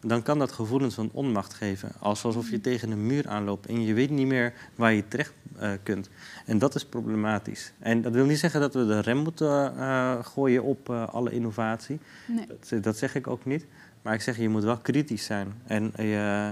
dan 0.00 0.22
kan 0.22 0.38
dat 0.38 0.52
gevoelens 0.52 0.94
van 0.94 1.10
onmacht 1.12 1.54
geven. 1.54 1.92
Alsof 1.98 2.50
je 2.50 2.60
tegen 2.60 2.90
een 2.90 3.06
muur 3.06 3.28
aanloopt 3.28 3.66
en 3.66 3.84
je 3.84 3.94
weet 3.94 4.10
niet 4.10 4.26
meer 4.26 4.52
waar 4.74 4.92
je 4.92 5.08
terecht 5.08 5.32
uh, 5.62 5.70
kunt. 5.82 6.08
En 6.46 6.58
dat 6.58 6.74
is 6.74 6.84
problematisch. 6.84 7.72
En 7.78 8.02
dat 8.02 8.12
wil 8.12 8.24
niet 8.24 8.38
zeggen 8.38 8.60
dat 8.60 8.74
we 8.74 8.86
de 8.86 9.00
rem 9.00 9.16
moeten 9.16 9.72
uh, 9.76 10.24
gooien 10.24 10.62
op 10.62 10.88
uh, 10.88 11.08
alle 11.08 11.30
innovatie. 11.30 11.98
Nee. 12.26 12.46
Dat, 12.46 12.82
dat, 12.82 12.96
zeg 12.96 13.14
ik 13.14 13.26
ook 13.26 13.44
niet. 13.44 13.66
Maar 14.02 14.14
ik 14.14 14.20
zeg, 14.20 14.36
je 14.36 14.48
moet 14.48 14.62
wel 14.62 14.76
kritisch 14.76 15.24
zijn. 15.24 15.52
En, 15.66 15.94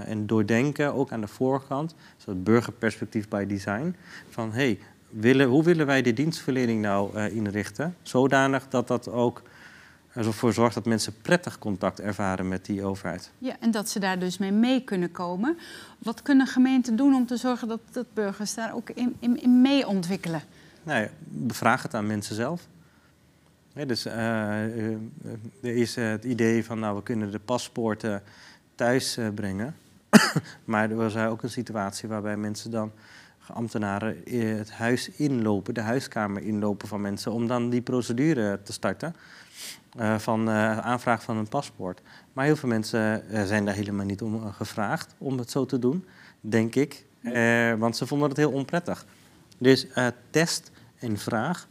en 0.05 0.27
doordenken, 0.27 0.93
ook 0.93 1.11
aan 1.11 1.21
de 1.21 1.27
voorkant, 1.27 1.95
zo'n 2.17 2.43
burgerperspectief 2.43 3.27
bij 3.27 3.47
design, 3.47 3.95
van 4.29 4.51
hey, 4.51 4.79
willen, 5.09 5.47
hoe 5.47 5.63
willen 5.63 5.85
wij 5.85 6.01
de 6.01 6.13
dienstverlening 6.13 6.81
nou 6.81 7.19
inrichten? 7.19 7.95
Zodanig 8.01 8.67
dat 8.67 8.87
dat 8.87 9.09
ook 9.09 9.41
ervoor 10.25 10.53
zorgt 10.53 10.73
dat 10.73 10.85
mensen 10.85 11.21
prettig 11.21 11.59
contact 11.59 11.99
ervaren 11.99 12.47
met 12.47 12.65
die 12.65 12.83
overheid. 12.83 13.31
Ja, 13.37 13.55
en 13.59 13.71
dat 13.71 13.89
ze 13.89 13.99
daar 13.99 14.19
dus 14.19 14.37
mee 14.37 14.51
mee 14.51 14.83
kunnen 14.83 15.11
komen. 15.11 15.57
Wat 15.97 16.21
kunnen 16.21 16.47
gemeenten 16.47 16.95
doen 16.95 17.13
om 17.13 17.25
te 17.25 17.37
zorgen 17.37 17.67
dat, 17.67 17.79
dat 17.91 18.05
burgers 18.13 18.53
daar 18.53 18.73
ook 18.73 18.89
in, 18.89 19.15
in, 19.19 19.41
in 19.41 19.61
mee 19.61 19.87
ontwikkelen? 19.87 20.41
Nou 20.83 21.01
ja, 21.01 21.09
bevraag 21.19 21.83
het 21.83 21.93
aan 21.93 22.07
mensen 22.07 22.35
zelf. 22.35 22.67
dus 23.73 24.05
uh, 24.05 24.13
er 24.13 24.99
is 25.61 25.95
het 25.95 26.23
idee 26.23 26.65
van, 26.65 26.79
nou, 26.79 26.95
we 26.95 27.03
kunnen 27.03 27.31
de 27.31 27.39
paspoorten 27.39 28.23
thuis 28.75 29.17
uh, 29.17 29.27
brengen. 29.35 29.75
maar 30.65 30.89
er 30.89 30.95
was 30.95 31.15
ook 31.15 31.43
een 31.43 31.49
situatie 31.49 32.09
waarbij 32.09 32.37
mensen 32.37 32.71
dan 32.71 32.91
ambtenaren 33.53 34.17
het 34.57 34.71
huis 34.71 35.09
inlopen, 35.09 35.73
de 35.73 35.81
huiskamer 35.81 36.41
inlopen 36.41 36.87
van 36.87 37.01
mensen, 37.01 37.31
om 37.31 37.47
dan 37.47 37.69
die 37.69 37.81
procedure 37.81 38.59
te 38.63 38.73
starten. 38.73 39.15
Uh, 39.99 40.17
van 40.17 40.49
uh, 40.49 40.77
aanvraag 40.77 41.23
van 41.23 41.37
een 41.37 41.47
paspoort. 41.47 42.01
Maar 42.33 42.45
heel 42.45 42.55
veel 42.55 42.69
mensen 42.69 43.23
uh, 43.31 43.43
zijn 43.43 43.65
daar 43.65 43.73
helemaal 43.73 44.05
niet 44.05 44.21
om 44.21 44.51
gevraagd 44.51 45.15
om 45.17 45.37
het 45.37 45.51
zo 45.51 45.65
te 45.65 45.79
doen, 45.79 46.05
denk 46.41 46.75
ik. 46.75 47.05
want 47.77 47.97
ze 47.97 48.07
vonden 48.07 48.29
het 48.29 48.37
heel 48.37 48.51
onprettig. 48.51 49.05
Dus 49.57 49.87
test 50.29 50.71
en 50.99 51.17
vraag 51.17 51.67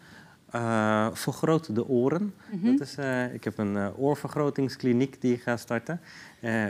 uh, 0.54 1.09
vergroot 1.12 1.75
de 1.75 1.88
oren. 1.88 2.35
Mhm. 2.52 2.76
dat 2.76 2.80
is, 2.80 2.97
uh, 2.99 3.35
ik 3.35 3.45
heb 3.45 3.59
een 3.59 3.75
uh, 3.75 3.88
oorvergrotingskliniek 3.97 5.21
die 5.21 5.33
ik 5.33 5.42
ga 5.42 5.56
starten. 5.56 6.00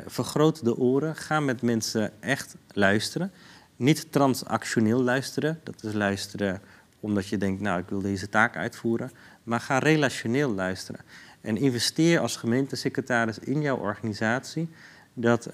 vergroot 0.07 0.65
de 0.65 0.77
oren. 0.77 1.17
Ga 1.17 1.41
met 1.41 1.63
mensen 1.63 2.11
echt 2.21 2.57
luisteren. 2.73 3.33
Niet 3.77 4.13
transactioneel 4.13 5.03
luisteren. 5.03 5.61
Dat 5.63 5.83
is 5.83 5.93
luisteren 5.93 6.61
omdat 7.01 7.29
je 7.29 7.39
denkt, 7.39 7.61
nou, 7.61 7.81
ik 7.81 7.89
wil 7.89 8.01
deze 8.01 8.29
taak 8.29 8.57
uitvoeren. 8.57 9.11
Maar 9.43 9.61
ga 9.61 9.79
relationeel 9.79 10.51
luisteren. 10.51 11.01
En 11.41 11.57
investeer 11.57 12.21
als 12.21 12.37
gemeentesecretaris 12.37 13.39
in 13.39 13.61
jouw 13.61 13.77
organisatie 13.77 14.69
dat 15.15 15.45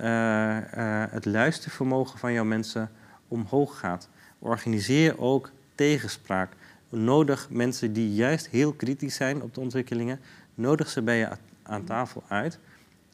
het 1.11 1.25
luistervermogen 1.25 2.19
van 2.19 2.33
jouw 2.33 2.45
mensen 2.45 2.91
omhoog 3.29 3.79
gaat. 3.79 4.09
Organiseer 4.39 5.19
ook 5.19 5.51
tegenspraak. 5.75 6.53
Nodig 6.89 7.51
mensen 7.51 7.93
die 7.93 8.15
juist 8.15 8.49
heel 8.49 8.73
kritisch 8.73 9.15
zijn 9.15 9.43
op 9.43 9.55
de 9.55 9.61
ontwikkelingen, 9.61 10.21
nodig 10.55 10.89
ze 10.89 11.03
bij 11.03 11.19
je 11.19 11.29
aan 11.63 11.85
tafel 11.85 12.23
uit. 12.29 12.59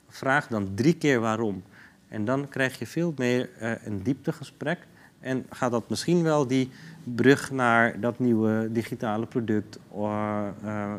Vraag 0.09 0.47
dan 0.47 0.75
drie 0.75 0.95
keer 0.95 1.21
waarom. 1.21 1.63
En 2.09 2.25
dan 2.25 2.49
krijg 2.49 2.79
je 2.79 2.87
veel 2.87 3.15
meer 3.17 3.51
uh, 3.63 3.73
een 3.85 4.03
dieptegesprek. 4.03 4.79
En 5.21 5.47
gaat 5.51 5.71
dat 5.71 5.89
misschien 5.89 6.23
wel 6.23 6.47
die 6.47 6.71
brug 7.05 7.51
naar 7.51 8.01
dat 8.01 8.19
nieuwe 8.19 8.69
digitale 8.73 9.27
product 9.27 9.79
uh, 9.97 10.47
uh, 10.65 10.93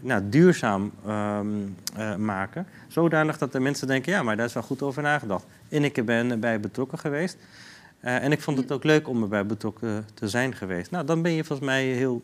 nou, 0.00 0.22
duurzaam 0.28 0.92
um, 1.08 1.76
maken. 2.18 2.66
Zodanig 2.88 3.38
dat 3.38 3.52
de 3.52 3.60
mensen 3.60 3.86
denken, 3.86 4.12
ja, 4.12 4.22
maar 4.22 4.36
daar 4.36 4.46
is 4.46 4.52
wel 4.52 4.62
goed 4.62 4.82
over 4.82 5.02
nagedacht. 5.02 5.44
En 5.68 5.84
ik 5.84 6.04
ben 6.04 6.30
erbij 6.30 6.60
betrokken 6.60 6.98
geweest. 6.98 7.36
En 8.00 8.32
ik 8.32 8.40
vond 8.40 8.58
het 8.58 8.72
ook 8.72 8.84
leuk 8.84 9.08
om 9.08 9.22
erbij 9.22 9.46
betrokken 9.46 10.06
te 10.14 10.28
zijn 10.28 10.54
geweest. 10.54 10.90
Nou, 10.90 11.04
dan 11.06 11.22
ben 11.22 11.32
je 11.32 11.44
volgens 11.44 11.68
mij 11.68 11.84
heel, 11.84 12.22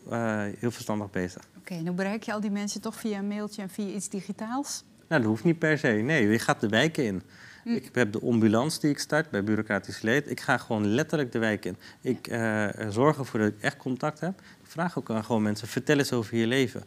heel 0.59 0.71
verstandig 0.71 1.09
bezig. 1.09 1.41
Oké, 1.57 1.71
okay, 1.71 1.83
nu 1.83 1.91
bereik 1.91 2.23
je 2.23 2.33
al 2.33 2.41
die 2.41 2.51
mensen 2.51 2.81
toch 2.81 2.95
via 2.95 3.17
een 3.17 3.27
mailtje 3.27 3.61
en 3.61 3.69
via 3.69 3.87
iets 3.87 4.09
digitaals? 4.09 4.83
Nou, 5.07 5.21
dat 5.21 5.31
hoeft 5.31 5.43
niet 5.43 5.59
per 5.59 5.77
se. 5.77 5.87
Nee, 5.87 6.27
je 6.27 6.39
gaat 6.39 6.59
de 6.59 6.69
wijken 6.69 7.05
in. 7.05 7.21
Hm. 7.63 7.69
Ik 7.69 7.89
heb 7.93 8.11
de 8.11 8.19
ambulance 8.19 8.79
die 8.79 8.89
ik 8.89 8.99
start 8.99 9.29
bij 9.29 9.43
Bureaucratisch 9.43 10.01
Leed. 10.01 10.29
Ik 10.29 10.39
ga 10.39 10.57
gewoon 10.57 10.87
letterlijk 10.87 11.31
de 11.31 11.39
wijk 11.39 11.65
in. 11.65 11.77
Ik 12.01 12.27
uh, 12.27 12.67
zorg 12.89 13.17
ervoor 13.17 13.39
dat 13.39 13.49
ik 13.49 13.61
echt 13.61 13.77
contact 13.77 14.19
heb. 14.19 14.39
Ik 14.39 14.67
vraag 14.67 14.97
ook 14.97 15.09
aan 15.09 15.23
gewoon 15.23 15.41
mensen, 15.41 15.67
vertel 15.67 15.97
eens 15.97 16.13
over 16.13 16.37
je 16.37 16.47
leven 16.47 16.83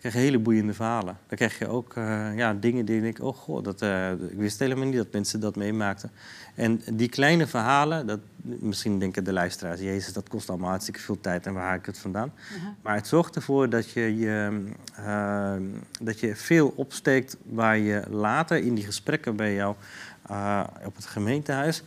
krijg 0.00 0.14
je 0.14 0.20
hele 0.20 0.38
boeiende 0.38 0.74
verhalen. 0.74 1.18
Dan 1.26 1.36
krijg 1.36 1.58
je 1.58 1.68
ook 1.68 1.96
uh, 1.96 2.36
ja, 2.36 2.54
dingen 2.54 2.84
die 2.84 3.02
ik, 3.02 3.22
oh 3.22 3.36
god, 3.36 3.64
dat, 3.64 3.82
uh, 3.82 4.10
ik 4.10 4.36
wist 4.36 4.58
helemaal 4.58 4.84
niet 4.84 4.96
dat 4.96 5.12
mensen 5.12 5.40
dat 5.40 5.56
meemaakten. 5.56 6.10
En 6.54 6.82
die 6.92 7.08
kleine 7.08 7.46
verhalen, 7.46 8.06
dat, 8.06 8.20
misschien 8.42 8.98
denken 8.98 9.24
de 9.24 9.32
luisteraars, 9.32 9.80
jezus, 9.80 10.12
dat 10.12 10.28
kost 10.28 10.48
allemaal 10.48 10.68
hartstikke 10.68 11.00
veel 11.00 11.20
tijd 11.20 11.46
en 11.46 11.54
waar 11.54 11.66
haal 11.66 11.74
ik 11.74 11.86
het 11.86 11.98
vandaan? 11.98 12.32
Uh 12.36 12.62
-huh. 12.62 12.70
Maar 12.82 12.94
het 12.94 13.06
zorgt 13.06 13.36
ervoor 13.36 13.68
dat 13.68 13.90
je, 13.90 14.16
je, 14.18 14.66
uh, 14.98 15.52
dat 16.00 16.20
je 16.20 16.36
veel 16.36 16.72
opsteekt 16.76 17.36
waar 17.42 17.78
je 17.78 18.02
later 18.10 18.56
in 18.56 18.74
die 18.74 18.84
gesprekken 18.84 19.36
bij 19.36 19.54
jou 19.54 19.74
op 20.84 20.96
het 20.96 21.06
gemeentehuis 21.06 21.82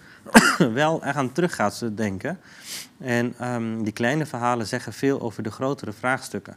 wel 0.74 1.04
eraan 1.06 1.32
terug 1.32 1.56
gaat 1.56 1.84
denken. 1.96 2.40
En 3.00 3.54
um, 3.54 3.84
die 3.84 3.94
kleine 3.94 4.26
verhalen 4.26 4.68
zeggen 4.68 4.94
veel 4.94 5.22
over 5.22 5.44
de 5.44 5.52
grotere 5.52 5.94
vraagstukken. 5.94 6.56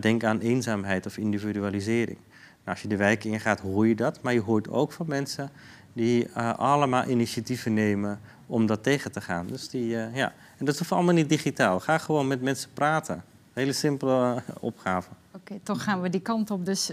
Denk 0.00 0.24
aan 0.24 0.38
eenzaamheid 0.38 1.06
of 1.06 1.16
individualisering. 1.16 2.18
Nou, 2.64 2.70
als 2.70 2.82
je 2.82 2.88
de 2.88 2.96
wijk 2.96 3.24
ingaat, 3.24 3.60
hoor 3.60 3.86
je 3.86 3.94
dat. 3.94 4.22
Maar 4.22 4.32
je 4.32 4.40
hoort 4.40 4.68
ook 4.68 4.92
van 4.92 5.06
mensen 5.08 5.50
die 5.92 6.26
uh, 6.26 6.58
allemaal 6.58 7.08
initiatieven 7.08 7.74
nemen 7.74 8.20
om 8.46 8.66
dat 8.66 8.82
tegen 8.82 9.12
te 9.12 9.20
gaan. 9.20 9.46
Dus 9.46 9.68
die, 9.68 9.86
uh, 9.86 10.16
ja. 10.16 10.32
En 10.58 10.64
dat 10.64 10.78
hoeft 10.78 10.92
allemaal 10.92 11.14
niet 11.14 11.28
digitaal. 11.28 11.80
Ga 11.80 11.98
gewoon 11.98 12.26
met 12.26 12.42
mensen 12.42 12.70
praten. 12.74 13.24
Hele 13.52 13.72
simpele 13.72 14.34
uh, 14.34 14.40
opgave. 14.60 15.10
Oké, 15.34 15.58
toch 15.62 15.82
gaan 15.82 16.00
we 16.00 16.08
die 16.08 16.20
kant 16.20 16.50
op. 16.50 16.66
Dus 16.66 16.92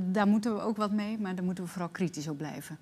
daar 0.00 0.26
moeten 0.26 0.54
we 0.54 0.60
ook 0.60 0.76
wat 0.76 0.90
mee. 0.90 1.18
Maar 1.18 1.34
daar 1.34 1.44
moeten 1.44 1.64
we 1.64 1.70
vooral 1.70 1.88
kritisch 1.88 2.28
op 2.28 2.38
blijven. 2.38 2.78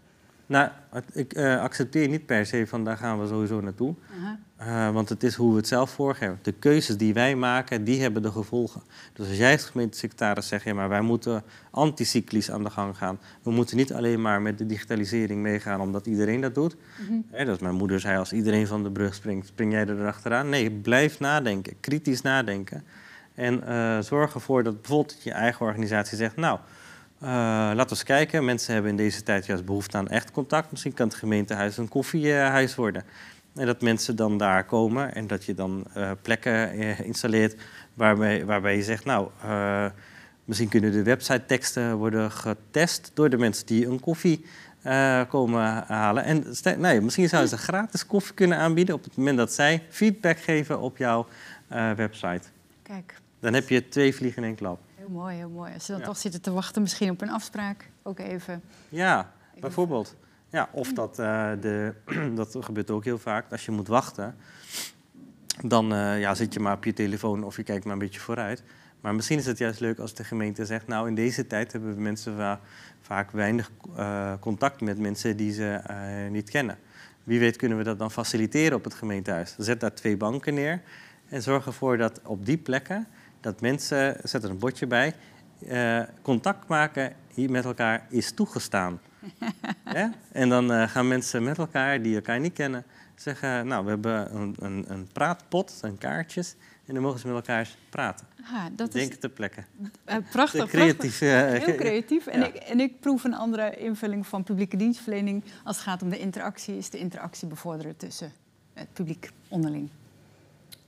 Nou, 0.46 0.68
ik 1.12 1.36
uh, 1.36 1.60
accepteer 1.60 2.08
niet 2.08 2.26
per 2.26 2.46
se 2.46 2.66
van 2.66 2.84
daar 2.84 2.96
gaan 2.96 3.20
we 3.20 3.26
sowieso 3.26 3.60
naartoe. 3.60 3.94
Uh 3.94 4.28
-huh. 4.58 4.68
uh, 4.68 4.90
want 4.90 5.08
het 5.08 5.22
is 5.22 5.34
hoe 5.34 5.50
we 5.50 5.56
het 5.56 5.68
zelf 5.68 5.90
vorgeven. 5.90 6.38
De 6.42 6.52
keuzes 6.52 6.96
die 6.96 7.14
wij 7.14 7.36
maken, 7.36 7.84
die 7.84 8.00
hebben 8.00 8.22
de 8.22 8.30
gevolgen. 8.30 8.82
Dus 9.12 9.28
als 9.28 9.36
jij 9.36 9.52
als 9.52 9.64
gemeentesecretaris 9.64 10.48
zegt, 10.48 10.64
ja, 10.64 10.74
maar 10.74 10.88
wij 10.88 11.00
moeten 11.00 11.42
anticyclisch 11.70 12.50
aan 12.50 12.62
de 12.64 12.70
gang 12.70 12.96
gaan. 12.96 13.18
We 13.42 13.50
moeten 13.50 13.76
niet 13.76 13.92
alleen 13.92 14.20
maar 14.20 14.42
met 14.42 14.58
de 14.58 14.66
digitalisering 14.66 15.42
meegaan 15.42 15.80
omdat 15.80 16.06
iedereen 16.06 16.40
dat 16.40 16.54
doet. 16.54 16.76
-huh. 16.96 17.22
He, 17.30 17.44
dat 17.44 17.54
is 17.54 17.62
mijn 17.62 17.74
moeder 17.74 18.00
zei, 18.00 18.18
als 18.18 18.32
iedereen 18.32 18.66
van 18.66 18.82
de 18.82 18.90
brug 18.90 19.14
springt, 19.14 19.46
spring 19.46 19.72
jij 19.72 19.86
er 19.86 20.06
achteraan. 20.06 20.48
Nee, 20.48 20.70
blijf 20.70 21.20
nadenken, 21.20 21.80
kritisch 21.80 22.22
nadenken. 22.22 22.84
En 23.34 23.62
uh, 23.68 23.98
zorg 24.00 24.34
ervoor 24.34 24.62
dat 24.62 24.80
bijvoorbeeld 24.80 25.22
je 25.22 25.32
eigen 25.32 25.66
organisatie 25.66 26.16
zegt, 26.16 26.36
nou... 26.36 26.58
Uh, 27.24 27.30
laten 27.30 27.84
we 27.84 27.90
eens 27.90 28.02
kijken. 28.02 28.44
Mensen 28.44 28.72
hebben 28.72 28.90
in 28.90 28.96
deze 28.96 29.22
tijd 29.22 29.46
juist 29.46 29.64
behoefte 29.64 29.96
aan 29.96 30.08
echt 30.08 30.30
contact. 30.30 30.70
Misschien 30.70 30.94
kan 30.94 31.08
het 31.08 31.16
gemeentehuis 31.16 31.76
een 31.76 31.88
koffiehuis 31.88 32.74
worden. 32.74 33.04
En 33.54 33.66
dat 33.66 33.82
mensen 33.82 34.16
dan 34.16 34.38
daar 34.38 34.64
komen 34.64 35.14
en 35.14 35.26
dat 35.26 35.44
je 35.44 35.54
dan 35.54 35.84
uh, 35.96 36.10
plekken 36.22 36.78
uh, 36.78 37.00
installeert 37.00 37.60
waarbij, 37.94 38.44
waarbij 38.44 38.76
je 38.76 38.82
zegt, 38.82 39.04
nou, 39.04 39.28
misschien 40.44 40.68
kunnen 40.68 40.92
de 40.92 41.02
website-teksten 41.02 41.96
worden 41.96 42.30
getest 42.30 43.10
door 43.14 43.30
de 43.30 43.38
mensen 43.38 43.66
die 43.66 43.86
een 43.86 44.00
koffie 44.00 44.44
komen 45.28 45.84
halen. 45.86 46.24
En 46.24 46.44
nee, 46.78 47.00
misschien 47.00 47.28
zouden 47.28 47.50
ze 47.50 47.58
gratis 47.58 48.06
koffie 48.06 48.34
kunnen 48.34 48.58
aanbieden 48.58 48.94
op 48.94 49.04
het 49.04 49.16
moment 49.16 49.36
dat 49.36 49.52
zij 49.52 49.82
feedback 49.88 50.38
geven 50.38 50.80
op 50.80 50.96
jouw 50.96 51.26
website. 51.96 52.48
Kijk. 52.82 53.14
Dan 53.40 53.54
heb 53.54 53.68
je 53.68 53.88
twee 53.88 54.14
vliegen 54.14 54.42
in 54.42 54.48
één 54.48 54.56
klap. 54.56 54.78
Heel 55.04 55.12
mooi, 55.12 55.36
heel 55.36 55.48
mooi. 55.48 55.72
Als 55.74 55.84
ze 55.84 55.90
dan 55.92 56.00
ja. 56.00 56.06
toch 56.06 56.16
zitten 56.16 56.40
te 56.40 56.52
wachten, 56.52 56.82
misschien 56.82 57.10
op 57.10 57.20
een 57.20 57.30
afspraak, 57.30 57.90
ook 58.02 58.18
even. 58.18 58.62
Ja, 58.88 59.32
bijvoorbeeld. 59.60 60.16
Ja, 60.48 60.68
of 60.72 60.92
dat, 60.92 61.18
uh, 61.18 61.50
de, 61.60 61.94
dat 62.34 62.56
gebeurt 62.60 62.90
ook 62.90 63.04
heel 63.04 63.18
vaak. 63.18 63.50
Als 63.50 63.64
je 63.64 63.70
moet 63.70 63.88
wachten, 63.88 64.36
dan 65.64 65.92
uh, 65.92 66.20
ja, 66.20 66.34
zit 66.34 66.54
je 66.54 66.60
maar 66.60 66.76
op 66.76 66.84
je 66.84 66.92
telefoon 66.92 67.44
of 67.44 67.56
je 67.56 67.62
kijkt 67.62 67.84
maar 67.84 67.92
een 67.92 67.98
beetje 67.98 68.20
vooruit. 68.20 68.62
Maar 69.00 69.14
misschien 69.14 69.38
is 69.38 69.46
het 69.46 69.58
juist 69.58 69.80
leuk 69.80 69.98
als 69.98 70.14
de 70.14 70.24
gemeente 70.24 70.64
zegt... 70.66 70.86
nou, 70.86 71.08
in 71.08 71.14
deze 71.14 71.46
tijd 71.46 71.72
hebben 71.72 71.94
we 71.94 72.00
mensen 72.00 72.36
va 72.36 72.60
vaak 73.00 73.30
weinig 73.30 73.70
uh, 73.96 74.32
contact 74.40 74.80
met 74.80 74.98
mensen 74.98 75.36
die 75.36 75.52
ze 75.52 75.80
niet 76.30 76.50
kennen. 76.50 76.78
Wie 77.24 77.38
weet 77.38 77.56
kunnen 77.56 77.78
we 77.78 77.84
dat 77.84 77.98
dan 77.98 78.10
faciliteren 78.10 78.76
op 78.76 78.84
het 78.84 78.94
gemeentehuis. 78.94 79.54
Zet 79.58 79.80
daar 79.80 79.94
twee 79.94 80.16
banken 80.16 80.54
neer 80.54 80.82
en 81.28 81.42
zorg 81.42 81.66
ervoor 81.66 81.96
dat 81.96 82.20
op 82.22 82.46
die 82.46 82.58
plekken 82.58 83.06
dat 83.44 83.60
mensen, 83.60 84.16
zet 84.22 84.44
er 84.44 84.50
een 84.50 84.58
bordje 84.58 84.86
bij, 84.86 85.14
uh, 85.58 86.02
contact 86.22 86.68
maken 86.68 87.12
hier 87.34 87.50
met 87.50 87.64
elkaar 87.64 88.06
is 88.08 88.32
toegestaan. 88.32 89.00
ja? 89.94 90.12
En 90.32 90.48
dan 90.48 90.72
uh, 90.72 90.88
gaan 90.88 91.08
mensen 91.08 91.42
met 91.42 91.58
elkaar, 91.58 92.02
die 92.02 92.14
elkaar 92.14 92.40
niet 92.40 92.52
kennen, 92.52 92.84
zeggen, 93.14 93.66
nou, 93.66 93.84
we 93.84 93.90
hebben 93.90 94.36
een, 94.36 94.56
een, 94.58 94.84
een 94.88 95.08
praatpot, 95.12 95.78
een 95.80 95.98
kaartjes, 95.98 96.54
en 96.86 96.94
dan 96.94 97.02
mogen 97.02 97.20
ze 97.20 97.26
met 97.26 97.36
elkaar 97.36 97.68
praten. 97.90 98.26
Aha, 98.44 98.70
dat 98.72 98.92
Denken 98.92 99.12
is, 99.12 99.18
ter 99.18 99.30
plekke. 99.30 99.64
Uh, 99.80 100.16
prachtig, 100.30 100.68
creatief, 100.68 101.18
prachtig. 101.18 101.64
Heel 101.66 101.74
creatief. 101.74 102.26
En, 102.26 102.40
ja. 102.40 102.46
ik, 102.46 102.54
en 102.54 102.80
ik 102.80 103.00
proef 103.00 103.24
een 103.24 103.34
andere 103.34 103.76
invulling 103.76 104.26
van 104.26 104.42
publieke 104.42 104.76
dienstverlening. 104.76 105.44
Als 105.64 105.76
het 105.76 105.84
gaat 105.84 106.02
om 106.02 106.10
de 106.10 106.18
interactie, 106.18 106.76
is 106.76 106.90
de 106.90 106.98
interactie 106.98 107.48
bevorderen 107.48 107.96
tussen 107.96 108.32
het 108.72 108.92
publiek 108.92 109.30
onderling. 109.48 109.90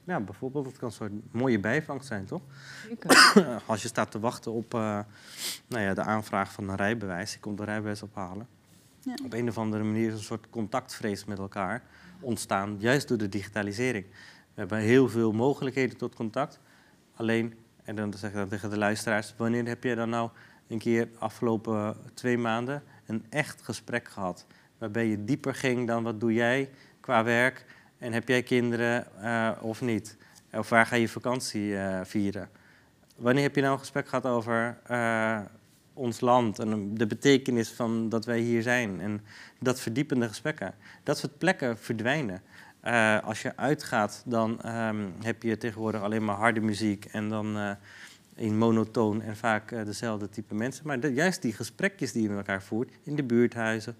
Ja, 0.07 0.21
bijvoorbeeld, 0.21 0.66
het 0.66 0.79
kan 0.79 0.88
een 0.88 0.95
soort 0.95 1.12
mooie 1.31 1.61
bijvangst 1.61 2.07
zijn, 2.07 2.25
toch? 2.25 2.42
Zeker. 2.88 3.33
Als 3.66 3.83
je 3.83 3.88
staat 3.88 4.11
te 4.11 4.21
wachten 4.21 4.53
op 4.53 4.75
uh, 4.75 4.99
nou 5.66 5.83
ja, 5.83 5.95
de 5.95 6.03
aanvraag 6.03 6.53
van 6.53 6.69
een 6.69 6.77
rijbewijs, 6.77 7.33
je 7.33 7.38
komt 7.38 7.59
een 7.59 7.64
rijbewijs 7.64 8.03
ophalen. 8.03 8.49
Ja. 9.01 9.14
Op 9.25 9.33
een 9.33 9.49
of 9.49 9.59
andere 9.59 9.85
manier 9.85 10.09
is 10.09 10.12
een 10.12 10.19
soort 10.19 10.51
contactvrees 10.51 11.25
met 11.25 11.38
elkaar 11.38 11.83
ontstaan, 12.21 12.77
juist 12.79 13.09
door 13.09 13.19
de 13.19 13.29
digitalisering. 13.29 14.05
We 14.55 14.61
hebben 14.61 14.79
heel 14.79 15.09
veel 15.09 15.33
mogelijkheden 15.33 15.97
tot 15.97 16.14
contact. 16.14 16.61
Alleen, 17.14 17.55
en 17.85 17.97
dan 17.97 18.12
zeg 18.12 18.31
ik 18.31 18.37
dan 18.37 18.49
tegen 18.49 18.71
de 18.71 18.79
luisteraars, 18.79 19.35
wanneer 19.37 19.66
heb 19.66 19.85
je 19.85 19.95
dan 19.95 20.09
nou 20.09 20.31
een 20.69 20.79
keer 20.79 21.12
de 21.12 21.19
afgelopen 21.19 21.97
twee 22.14 22.38
maanden 22.38 22.83
een 23.07 23.25
echt 23.29 23.62
gesprek 23.62 24.09
gehad? 24.09 24.47
Waarbij 24.79 25.07
je 25.07 25.25
dieper 25.25 25.55
ging 25.55 25.87
dan 25.87 26.03
wat 26.03 26.21
doe 26.21 26.33
jij 26.33 26.71
qua 27.01 27.25
werk 27.25 27.64
en 27.98 28.12
heb 28.12 28.28
jij 28.28 28.42
kinderen 28.42 29.06
uh, 29.22 29.50
of 29.61 29.80
niet? 29.80 30.16
Of 30.52 30.68
waar 30.68 30.87
ga 30.87 30.96
je 30.96 31.09
vakantie 31.09 31.68
uh, 31.70 32.00
vieren? 32.02 32.48
Wanneer 33.16 33.42
heb 33.42 33.54
je 33.54 33.61
nou 33.61 33.72
een 33.72 33.78
gesprek 33.78 34.09
gehad 34.09 34.26
over 34.26 34.78
uh, 34.90 35.40
ons 35.92 36.20
land 36.20 36.59
en 36.59 36.94
de 36.94 37.06
betekenis 37.06 37.70
van 37.70 38.09
dat 38.09 38.24
wij 38.24 38.38
hier 38.38 38.62
zijn? 38.62 39.00
En 39.00 39.20
dat 39.61 39.80
verdiepende 39.80 40.28
gesprekken. 40.28 40.74
Dat 41.02 41.18
soort 41.18 41.38
plekken 41.38 41.78
verdwijnen. 41.78 42.42
als 43.24 43.42
je 43.42 43.56
uitgaat, 43.56 44.22
dan 44.26 44.76
um, 44.76 45.14
heb 45.22 45.42
je 45.42 45.56
tegenwoordig 45.56 46.02
alleen 46.02 46.24
maar 46.24 46.37
harde 46.37 46.61
muziek 46.61 47.04
en 47.04 47.28
dan 47.28 47.76
in 48.35 48.59
monotoon 48.59 49.22
en 49.22 49.37
vaak 49.37 49.68
dezelfde 49.68 50.28
type 50.28 50.54
mensen. 50.54 50.87
Maar 50.87 51.09
juist 51.09 51.42
die 51.42 51.52
gesprekjes 51.52 52.12
die 52.12 52.22
je 52.22 52.28
met 52.28 52.37
elkaar 52.37 52.62
voert 52.62 52.90
in 53.02 53.16
de 53.16 53.24
buurthuizen, 53.24 53.96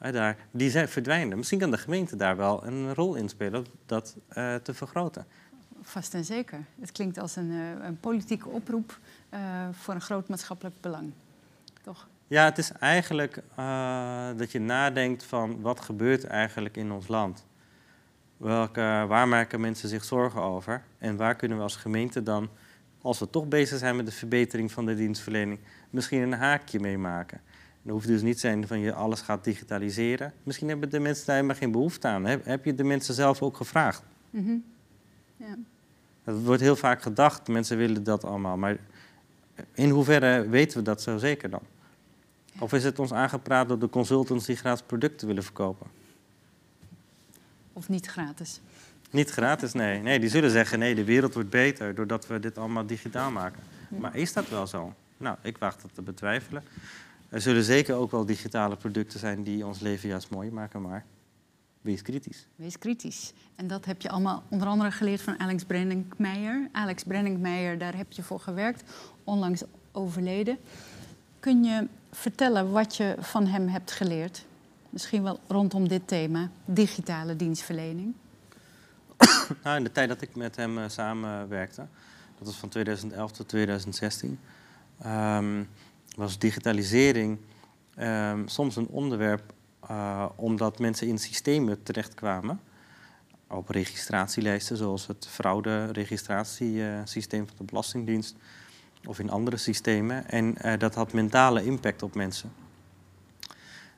daar, 0.00 0.36
die 0.50 0.70
zijn 0.70 0.88
verdwijnen. 0.88 1.36
Misschien 1.36 1.58
kan 1.58 1.70
de 1.70 1.78
gemeente 1.78 2.16
daar 2.16 2.36
wel 2.36 2.66
een 2.66 2.94
rol 2.94 3.14
in 3.14 3.28
spelen 3.28 3.66
dat 3.86 4.16
uh, 4.32 4.54
te 4.54 4.74
vergroten. 4.74 5.26
Vast 5.82 6.14
en 6.14 6.24
zeker. 6.24 6.64
Het 6.80 6.92
klinkt 6.92 7.18
als 7.18 7.36
een, 7.36 7.50
uh, 7.50 7.84
een 7.84 8.00
politieke 8.00 8.48
oproep 8.48 8.98
uh, 9.34 9.40
voor 9.72 9.94
een 9.94 10.00
groot 10.00 10.28
maatschappelijk 10.28 10.80
belang. 10.80 11.12
Toch? 11.82 12.08
Ja, 12.26 12.44
het 12.44 12.58
is 12.58 12.72
eigenlijk 12.72 13.42
dat 14.36 14.52
je 14.52 14.60
nadenkt 14.60 15.24
van 15.24 15.60
wat 15.60 15.80
gebeurt 15.80 16.24
eigenlijk 16.24 16.76
in 16.76 16.92
ons 16.92 17.08
land. 17.08 17.44
Welke, 18.36 19.04
waar 19.08 19.28
maken 19.28 19.60
mensen 19.60 19.88
zich 19.88 20.04
zorgen 20.04 20.42
over? 20.42 20.82
En 20.98 21.16
waar 21.16 21.34
kunnen 21.34 21.56
we 21.56 21.62
als 21.62 21.76
gemeente 21.76 22.22
dan, 22.22 22.48
als 23.02 23.18
we 23.18 23.30
toch 23.30 23.48
bezig 23.48 23.78
zijn 23.78 23.96
met 23.96 24.06
de 24.06 24.12
verbetering 24.12 24.72
van 24.72 24.86
de 24.86 24.94
dienstverlening, 24.94 25.60
misschien 25.90 26.20
een 26.20 26.32
haakje 26.32 26.80
mee 26.80 26.98
maken? 26.98 27.40
Het 27.82 27.92
hoeft 27.92 28.06
dus 28.06 28.22
niet 28.22 28.34
te 28.34 28.40
zijn 28.40 28.66
van 28.66 28.78
je 28.78 28.92
alles 28.92 29.20
gaat 29.20 29.44
digitaliseren. 29.44 30.32
Misschien 30.42 30.68
hebben 30.68 30.90
de 30.90 31.00
mensen 31.00 31.26
daar 31.26 31.34
helemaal 31.34 31.56
geen 31.56 31.72
behoefte 31.72 32.06
aan. 32.06 32.24
Heb, 32.24 32.44
heb 32.44 32.64
je 32.64 32.74
de 32.74 32.84
mensen 32.84 33.14
zelf 33.14 33.42
ook 33.42 33.56
gevraagd? 33.56 34.02
Mm 34.30 34.44
-hmm. 34.44 34.64
ja. 35.36 35.56
Het 36.24 36.44
wordt 36.44 36.60
heel 36.60 36.76
vaak 36.76 37.02
gedacht, 37.02 37.48
mensen 37.48 37.76
willen 37.76 38.04
dat 38.04 38.24
allemaal. 38.24 38.56
Maar 38.56 38.76
in 39.72 39.90
hoeverre 39.90 40.48
weten 40.48 40.78
we 40.78 40.84
dat 40.84 41.02
zo 41.02 41.18
zeker 41.18 41.50
dan? 41.50 41.62
Ja. 42.44 42.60
Of 42.60 42.72
is 42.72 42.84
het 42.84 42.98
ons 42.98 43.12
aangepraat 43.12 43.68
door 43.68 43.78
de 43.78 43.88
consultants 43.88 44.46
die 44.46 44.56
gratis 44.56 44.84
producten 44.86 45.26
willen 45.26 45.42
verkopen? 45.42 45.86
Of 47.72 47.88
niet 47.88 48.06
gratis? 48.06 48.60
Niet 49.10 49.30
gratis, 49.30 49.72
nee. 49.72 50.00
Nee, 50.00 50.20
die 50.20 50.28
zullen 50.28 50.50
zeggen, 50.50 50.78
nee, 50.78 50.94
de 50.94 51.04
wereld 51.04 51.34
wordt 51.34 51.50
beter 51.50 51.94
doordat 51.94 52.26
we 52.26 52.40
dit 52.40 52.58
allemaal 52.58 52.86
digitaal 52.86 53.30
maken. 53.30 53.62
Maar 53.88 54.16
is 54.16 54.32
dat 54.32 54.48
wel 54.48 54.66
zo? 54.66 54.94
Nou, 55.16 55.36
ik 55.42 55.58
wacht 55.58 55.82
dat 55.82 55.90
te 55.94 56.02
betwijfelen. 56.02 56.62
Er 57.30 57.40
zullen 57.40 57.64
zeker 57.64 57.94
ook 57.94 58.10
wel 58.10 58.26
digitale 58.26 58.76
producten 58.76 59.18
zijn 59.18 59.42
die 59.42 59.66
ons 59.66 59.80
leven 59.80 60.08
juist 60.08 60.30
mooi 60.30 60.50
maken, 60.50 60.82
maar 60.82 61.04
wees 61.80 62.02
kritisch. 62.02 62.46
Wees 62.56 62.78
kritisch. 62.78 63.32
En 63.54 63.66
dat 63.66 63.84
heb 63.84 64.02
je 64.02 64.08
allemaal 64.08 64.42
onder 64.48 64.68
andere 64.68 64.90
geleerd 64.90 65.20
van 65.20 65.38
Alex 65.38 65.64
Brenninkmeijer. 65.64 66.68
Alex 66.72 67.02
Brenninkmeijer, 67.02 67.78
daar 67.78 67.96
heb 67.96 68.12
je 68.12 68.22
voor 68.22 68.40
gewerkt, 68.40 68.82
onlangs 69.24 69.62
overleden. 69.92 70.58
Kun 71.40 71.64
je 71.64 71.86
vertellen 72.12 72.70
wat 72.70 72.96
je 72.96 73.14
van 73.18 73.46
hem 73.46 73.68
hebt 73.68 73.90
geleerd? 73.90 74.44
Misschien 74.90 75.22
wel 75.22 75.40
rondom 75.46 75.88
dit 75.88 76.08
thema, 76.08 76.50
digitale 76.64 77.36
dienstverlening. 77.36 78.14
Nou, 79.62 79.76
in 79.76 79.84
de 79.84 79.92
tijd 79.92 80.08
dat 80.08 80.22
ik 80.22 80.36
met 80.36 80.56
hem 80.56 80.78
uh, 80.78 80.84
samenwerkte, 80.88 81.86
dat 82.38 82.46
was 82.46 82.56
van 82.56 82.68
2011 82.68 83.32
tot 83.32 83.48
2016, 83.48 84.38
um, 85.06 85.68
was 86.16 86.38
digitalisering 86.38 87.38
um, 87.98 88.48
soms 88.48 88.76
een 88.76 88.88
onderwerp 88.88 89.52
uh, 89.90 90.26
omdat 90.36 90.78
mensen 90.78 91.06
in 91.06 91.18
systemen 91.18 91.82
terechtkwamen. 91.82 92.60
Op 93.48 93.68
registratielijsten, 93.68 94.76
zoals 94.76 95.06
het 95.06 95.26
fraude-registratiesysteem 95.30 97.46
van 97.46 97.56
de 97.56 97.64
Belastingdienst. 97.64 98.34
Of 99.06 99.18
in 99.18 99.30
andere 99.30 99.56
systemen. 99.56 100.28
En 100.28 100.54
uh, 100.64 100.72
dat 100.78 100.94
had 100.94 101.12
mentale 101.12 101.64
impact 101.64 102.02
op 102.02 102.14
mensen. 102.14 102.52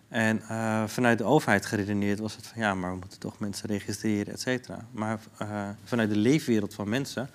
En 0.08 0.42
uh, 0.50 0.86
vanuit 0.86 1.18
de 1.18 1.24
overheid 1.24 1.66
geredeneerd 1.66 2.18
was 2.18 2.36
het 2.36 2.46
van 2.46 2.62
ja, 2.62 2.74
maar 2.74 2.90
we 2.90 2.98
moeten 2.98 3.18
toch 3.18 3.38
mensen 3.38 3.68
registreren, 3.68 4.32
et 4.32 4.40
cetera. 4.40 4.86
Maar 4.90 5.20
vanuit 5.84 6.08
de 6.08 6.16
leefwereld 6.16 6.74
van 6.74 6.88
mensen 6.88 7.30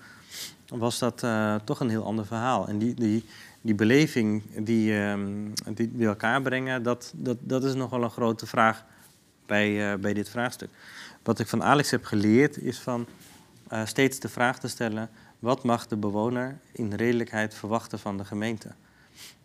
was 0.68 0.98
dat 0.98 1.26
toch 1.64 1.80
een 1.80 1.90
heel 1.90 2.04
ander 2.04 2.26
verhaal. 2.26 2.68
En 2.68 2.78
die, 2.78 2.94
die, 2.94 3.24
die 3.60 3.74
beleving 3.74 4.42
die, 4.64 4.94
um, 4.94 5.52
die 5.74 6.06
elkaar 6.06 6.42
brengen, 6.42 6.82
dat, 6.82 7.12
dat, 7.16 7.36
dat 7.40 7.64
is 7.64 7.74
nogal 7.74 8.02
een 8.02 8.10
grote 8.10 8.46
vraag 8.46 8.84
bij, 9.46 9.92
uh, 9.92 10.00
bij 10.00 10.14
dit 10.14 10.28
vraagstuk. 10.28 10.70
Wat 11.22 11.38
ik 11.38 11.46
van 11.46 11.62
Alex 11.62 11.90
heb 11.90 12.04
geleerd 12.04 12.58
is 12.58 12.78
van 12.78 13.06
uh, 13.72 13.86
steeds 13.86 14.18
de 14.18 14.28
vraag 14.28 14.58
te 14.58 14.68
stellen: 14.68 15.10
wat 15.38 15.64
mag 15.64 15.86
de 15.86 15.96
bewoner 15.96 16.58
in 16.72 16.92
redelijkheid 16.94 17.54
verwachten 17.54 17.98
van 17.98 18.16
de 18.16 18.24
gemeente? 18.24 18.68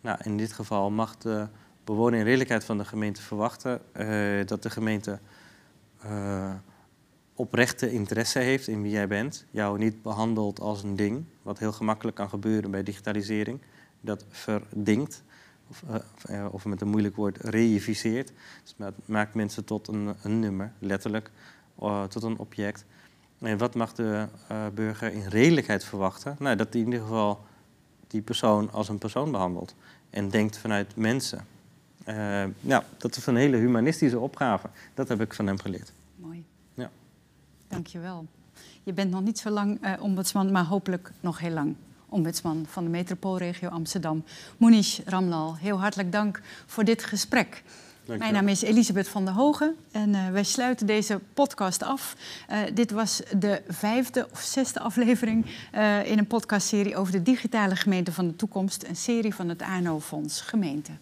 Nou, 0.00 0.18
in 0.22 0.36
dit 0.36 0.52
geval 0.52 0.90
mag 0.90 1.16
de 1.16 1.46
bewoner 1.84 2.18
in 2.18 2.24
redelijkheid 2.24 2.64
van 2.64 2.78
de 2.78 2.84
gemeente 2.84 3.22
verwachten 3.22 3.80
uh, 3.96 4.46
dat 4.46 4.62
de 4.62 4.70
gemeente 4.70 5.18
oprechte 7.34 7.92
interesse 7.92 8.38
heeft 8.38 8.68
in 8.68 8.82
wie 8.82 8.90
jij 8.90 9.08
bent, 9.08 9.44
jou 9.50 9.78
niet 9.78 10.02
behandelt 10.02 10.60
als 10.60 10.82
een 10.82 10.96
ding, 10.96 11.24
wat 11.42 11.58
heel 11.58 11.72
gemakkelijk 11.72 12.16
kan 12.16 12.28
gebeuren 12.28 12.70
bij 12.70 12.82
digitalisering 12.82 13.60
dat 14.04 14.24
verdingt, 14.28 15.22
of, 15.68 15.82
uh, 16.30 16.46
of 16.50 16.64
met 16.64 16.80
een 16.80 16.88
moeilijk 16.88 17.16
woord 17.16 17.36
reificeert. 17.36 18.32
Dus 18.62 18.74
dat 18.76 18.94
maakt 19.04 19.34
mensen 19.34 19.64
tot 19.64 19.88
een, 19.88 20.14
een 20.22 20.40
nummer, 20.40 20.72
letterlijk, 20.78 21.30
uh, 21.82 22.04
tot 22.04 22.22
een 22.22 22.38
object. 22.38 22.84
En 23.38 23.58
wat 23.58 23.74
mag 23.74 23.92
de 23.92 24.26
uh, 24.50 24.66
burger 24.74 25.12
in 25.12 25.26
redelijkheid 25.28 25.84
verwachten? 25.84 26.36
Nou, 26.38 26.56
dat 26.56 26.72
hij 26.72 26.80
in 26.80 26.86
ieder 26.86 27.02
geval 27.02 27.44
die 28.06 28.22
persoon 28.22 28.72
als 28.72 28.88
een 28.88 28.98
persoon 28.98 29.30
behandelt 29.30 29.74
en 30.10 30.30
denkt 30.30 30.58
vanuit 30.58 30.96
mensen. 30.96 31.46
nou, 32.60 32.82
dat 32.96 33.16
is 33.16 33.26
een 33.26 33.36
hele 33.36 33.56
humanistische 33.56 34.18
opgave. 34.18 34.68
Dat 34.94 35.08
heb 35.08 35.20
ik 35.20 35.34
van 35.34 35.46
hem 35.46 35.58
geleerd. 35.58 35.92
Mooi. 36.16 36.44
Ja. 36.74 36.90
Dankjewel. 37.68 38.26
Je 38.82 38.92
bent 38.92 39.10
nog 39.10 39.22
niet 39.22 39.38
zo 39.38 39.50
lang 39.50 39.98
ombudsman, 40.00 40.52
maar 40.52 40.64
hopelijk 40.64 41.12
nog 41.20 41.38
heel 41.38 41.50
lang 41.50 41.76
ombudsman 42.14 42.66
van 42.68 42.84
de 42.84 42.90
metropoolregio 42.90 43.68
Amsterdam, 43.68 44.24
Munish 44.56 44.98
Ramlal. 45.04 45.56
Heel 45.56 45.80
hartelijk 45.80 46.12
dank 46.12 46.40
voor 46.66 46.84
dit 46.84 47.04
gesprek. 47.04 47.62
Mijn 48.06 48.32
naam 48.32 48.48
is 48.48 48.62
Elisabeth 48.62 49.08
van 49.08 49.24
der 49.24 49.34
Hogen 49.34 49.76
en 49.90 50.08
uh, 50.08 50.30
wij 50.30 50.44
sluiten 50.44 50.86
deze 50.86 51.20
podcast 51.34 51.82
af. 51.82 52.16
Uh, 52.50 52.58
dit 52.74 52.90
was 52.90 53.22
de 53.38 53.62
vijfde 53.68 54.28
of 54.32 54.40
zesde 54.40 54.80
aflevering 54.80 55.46
uh, 55.74 56.10
in 56.10 56.18
een 56.18 56.26
podcastserie 56.26 56.96
over 56.96 57.12
de 57.12 57.22
digitale 57.22 57.76
gemeente 57.76 58.12
van 58.12 58.26
de 58.26 58.36
toekomst, 58.36 58.84
een 58.84 58.96
serie 58.96 59.34
van 59.34 59.48
het 59.48 59.62
ANO-fonds 59.62 60.40
Gemeente. 60.40 60.92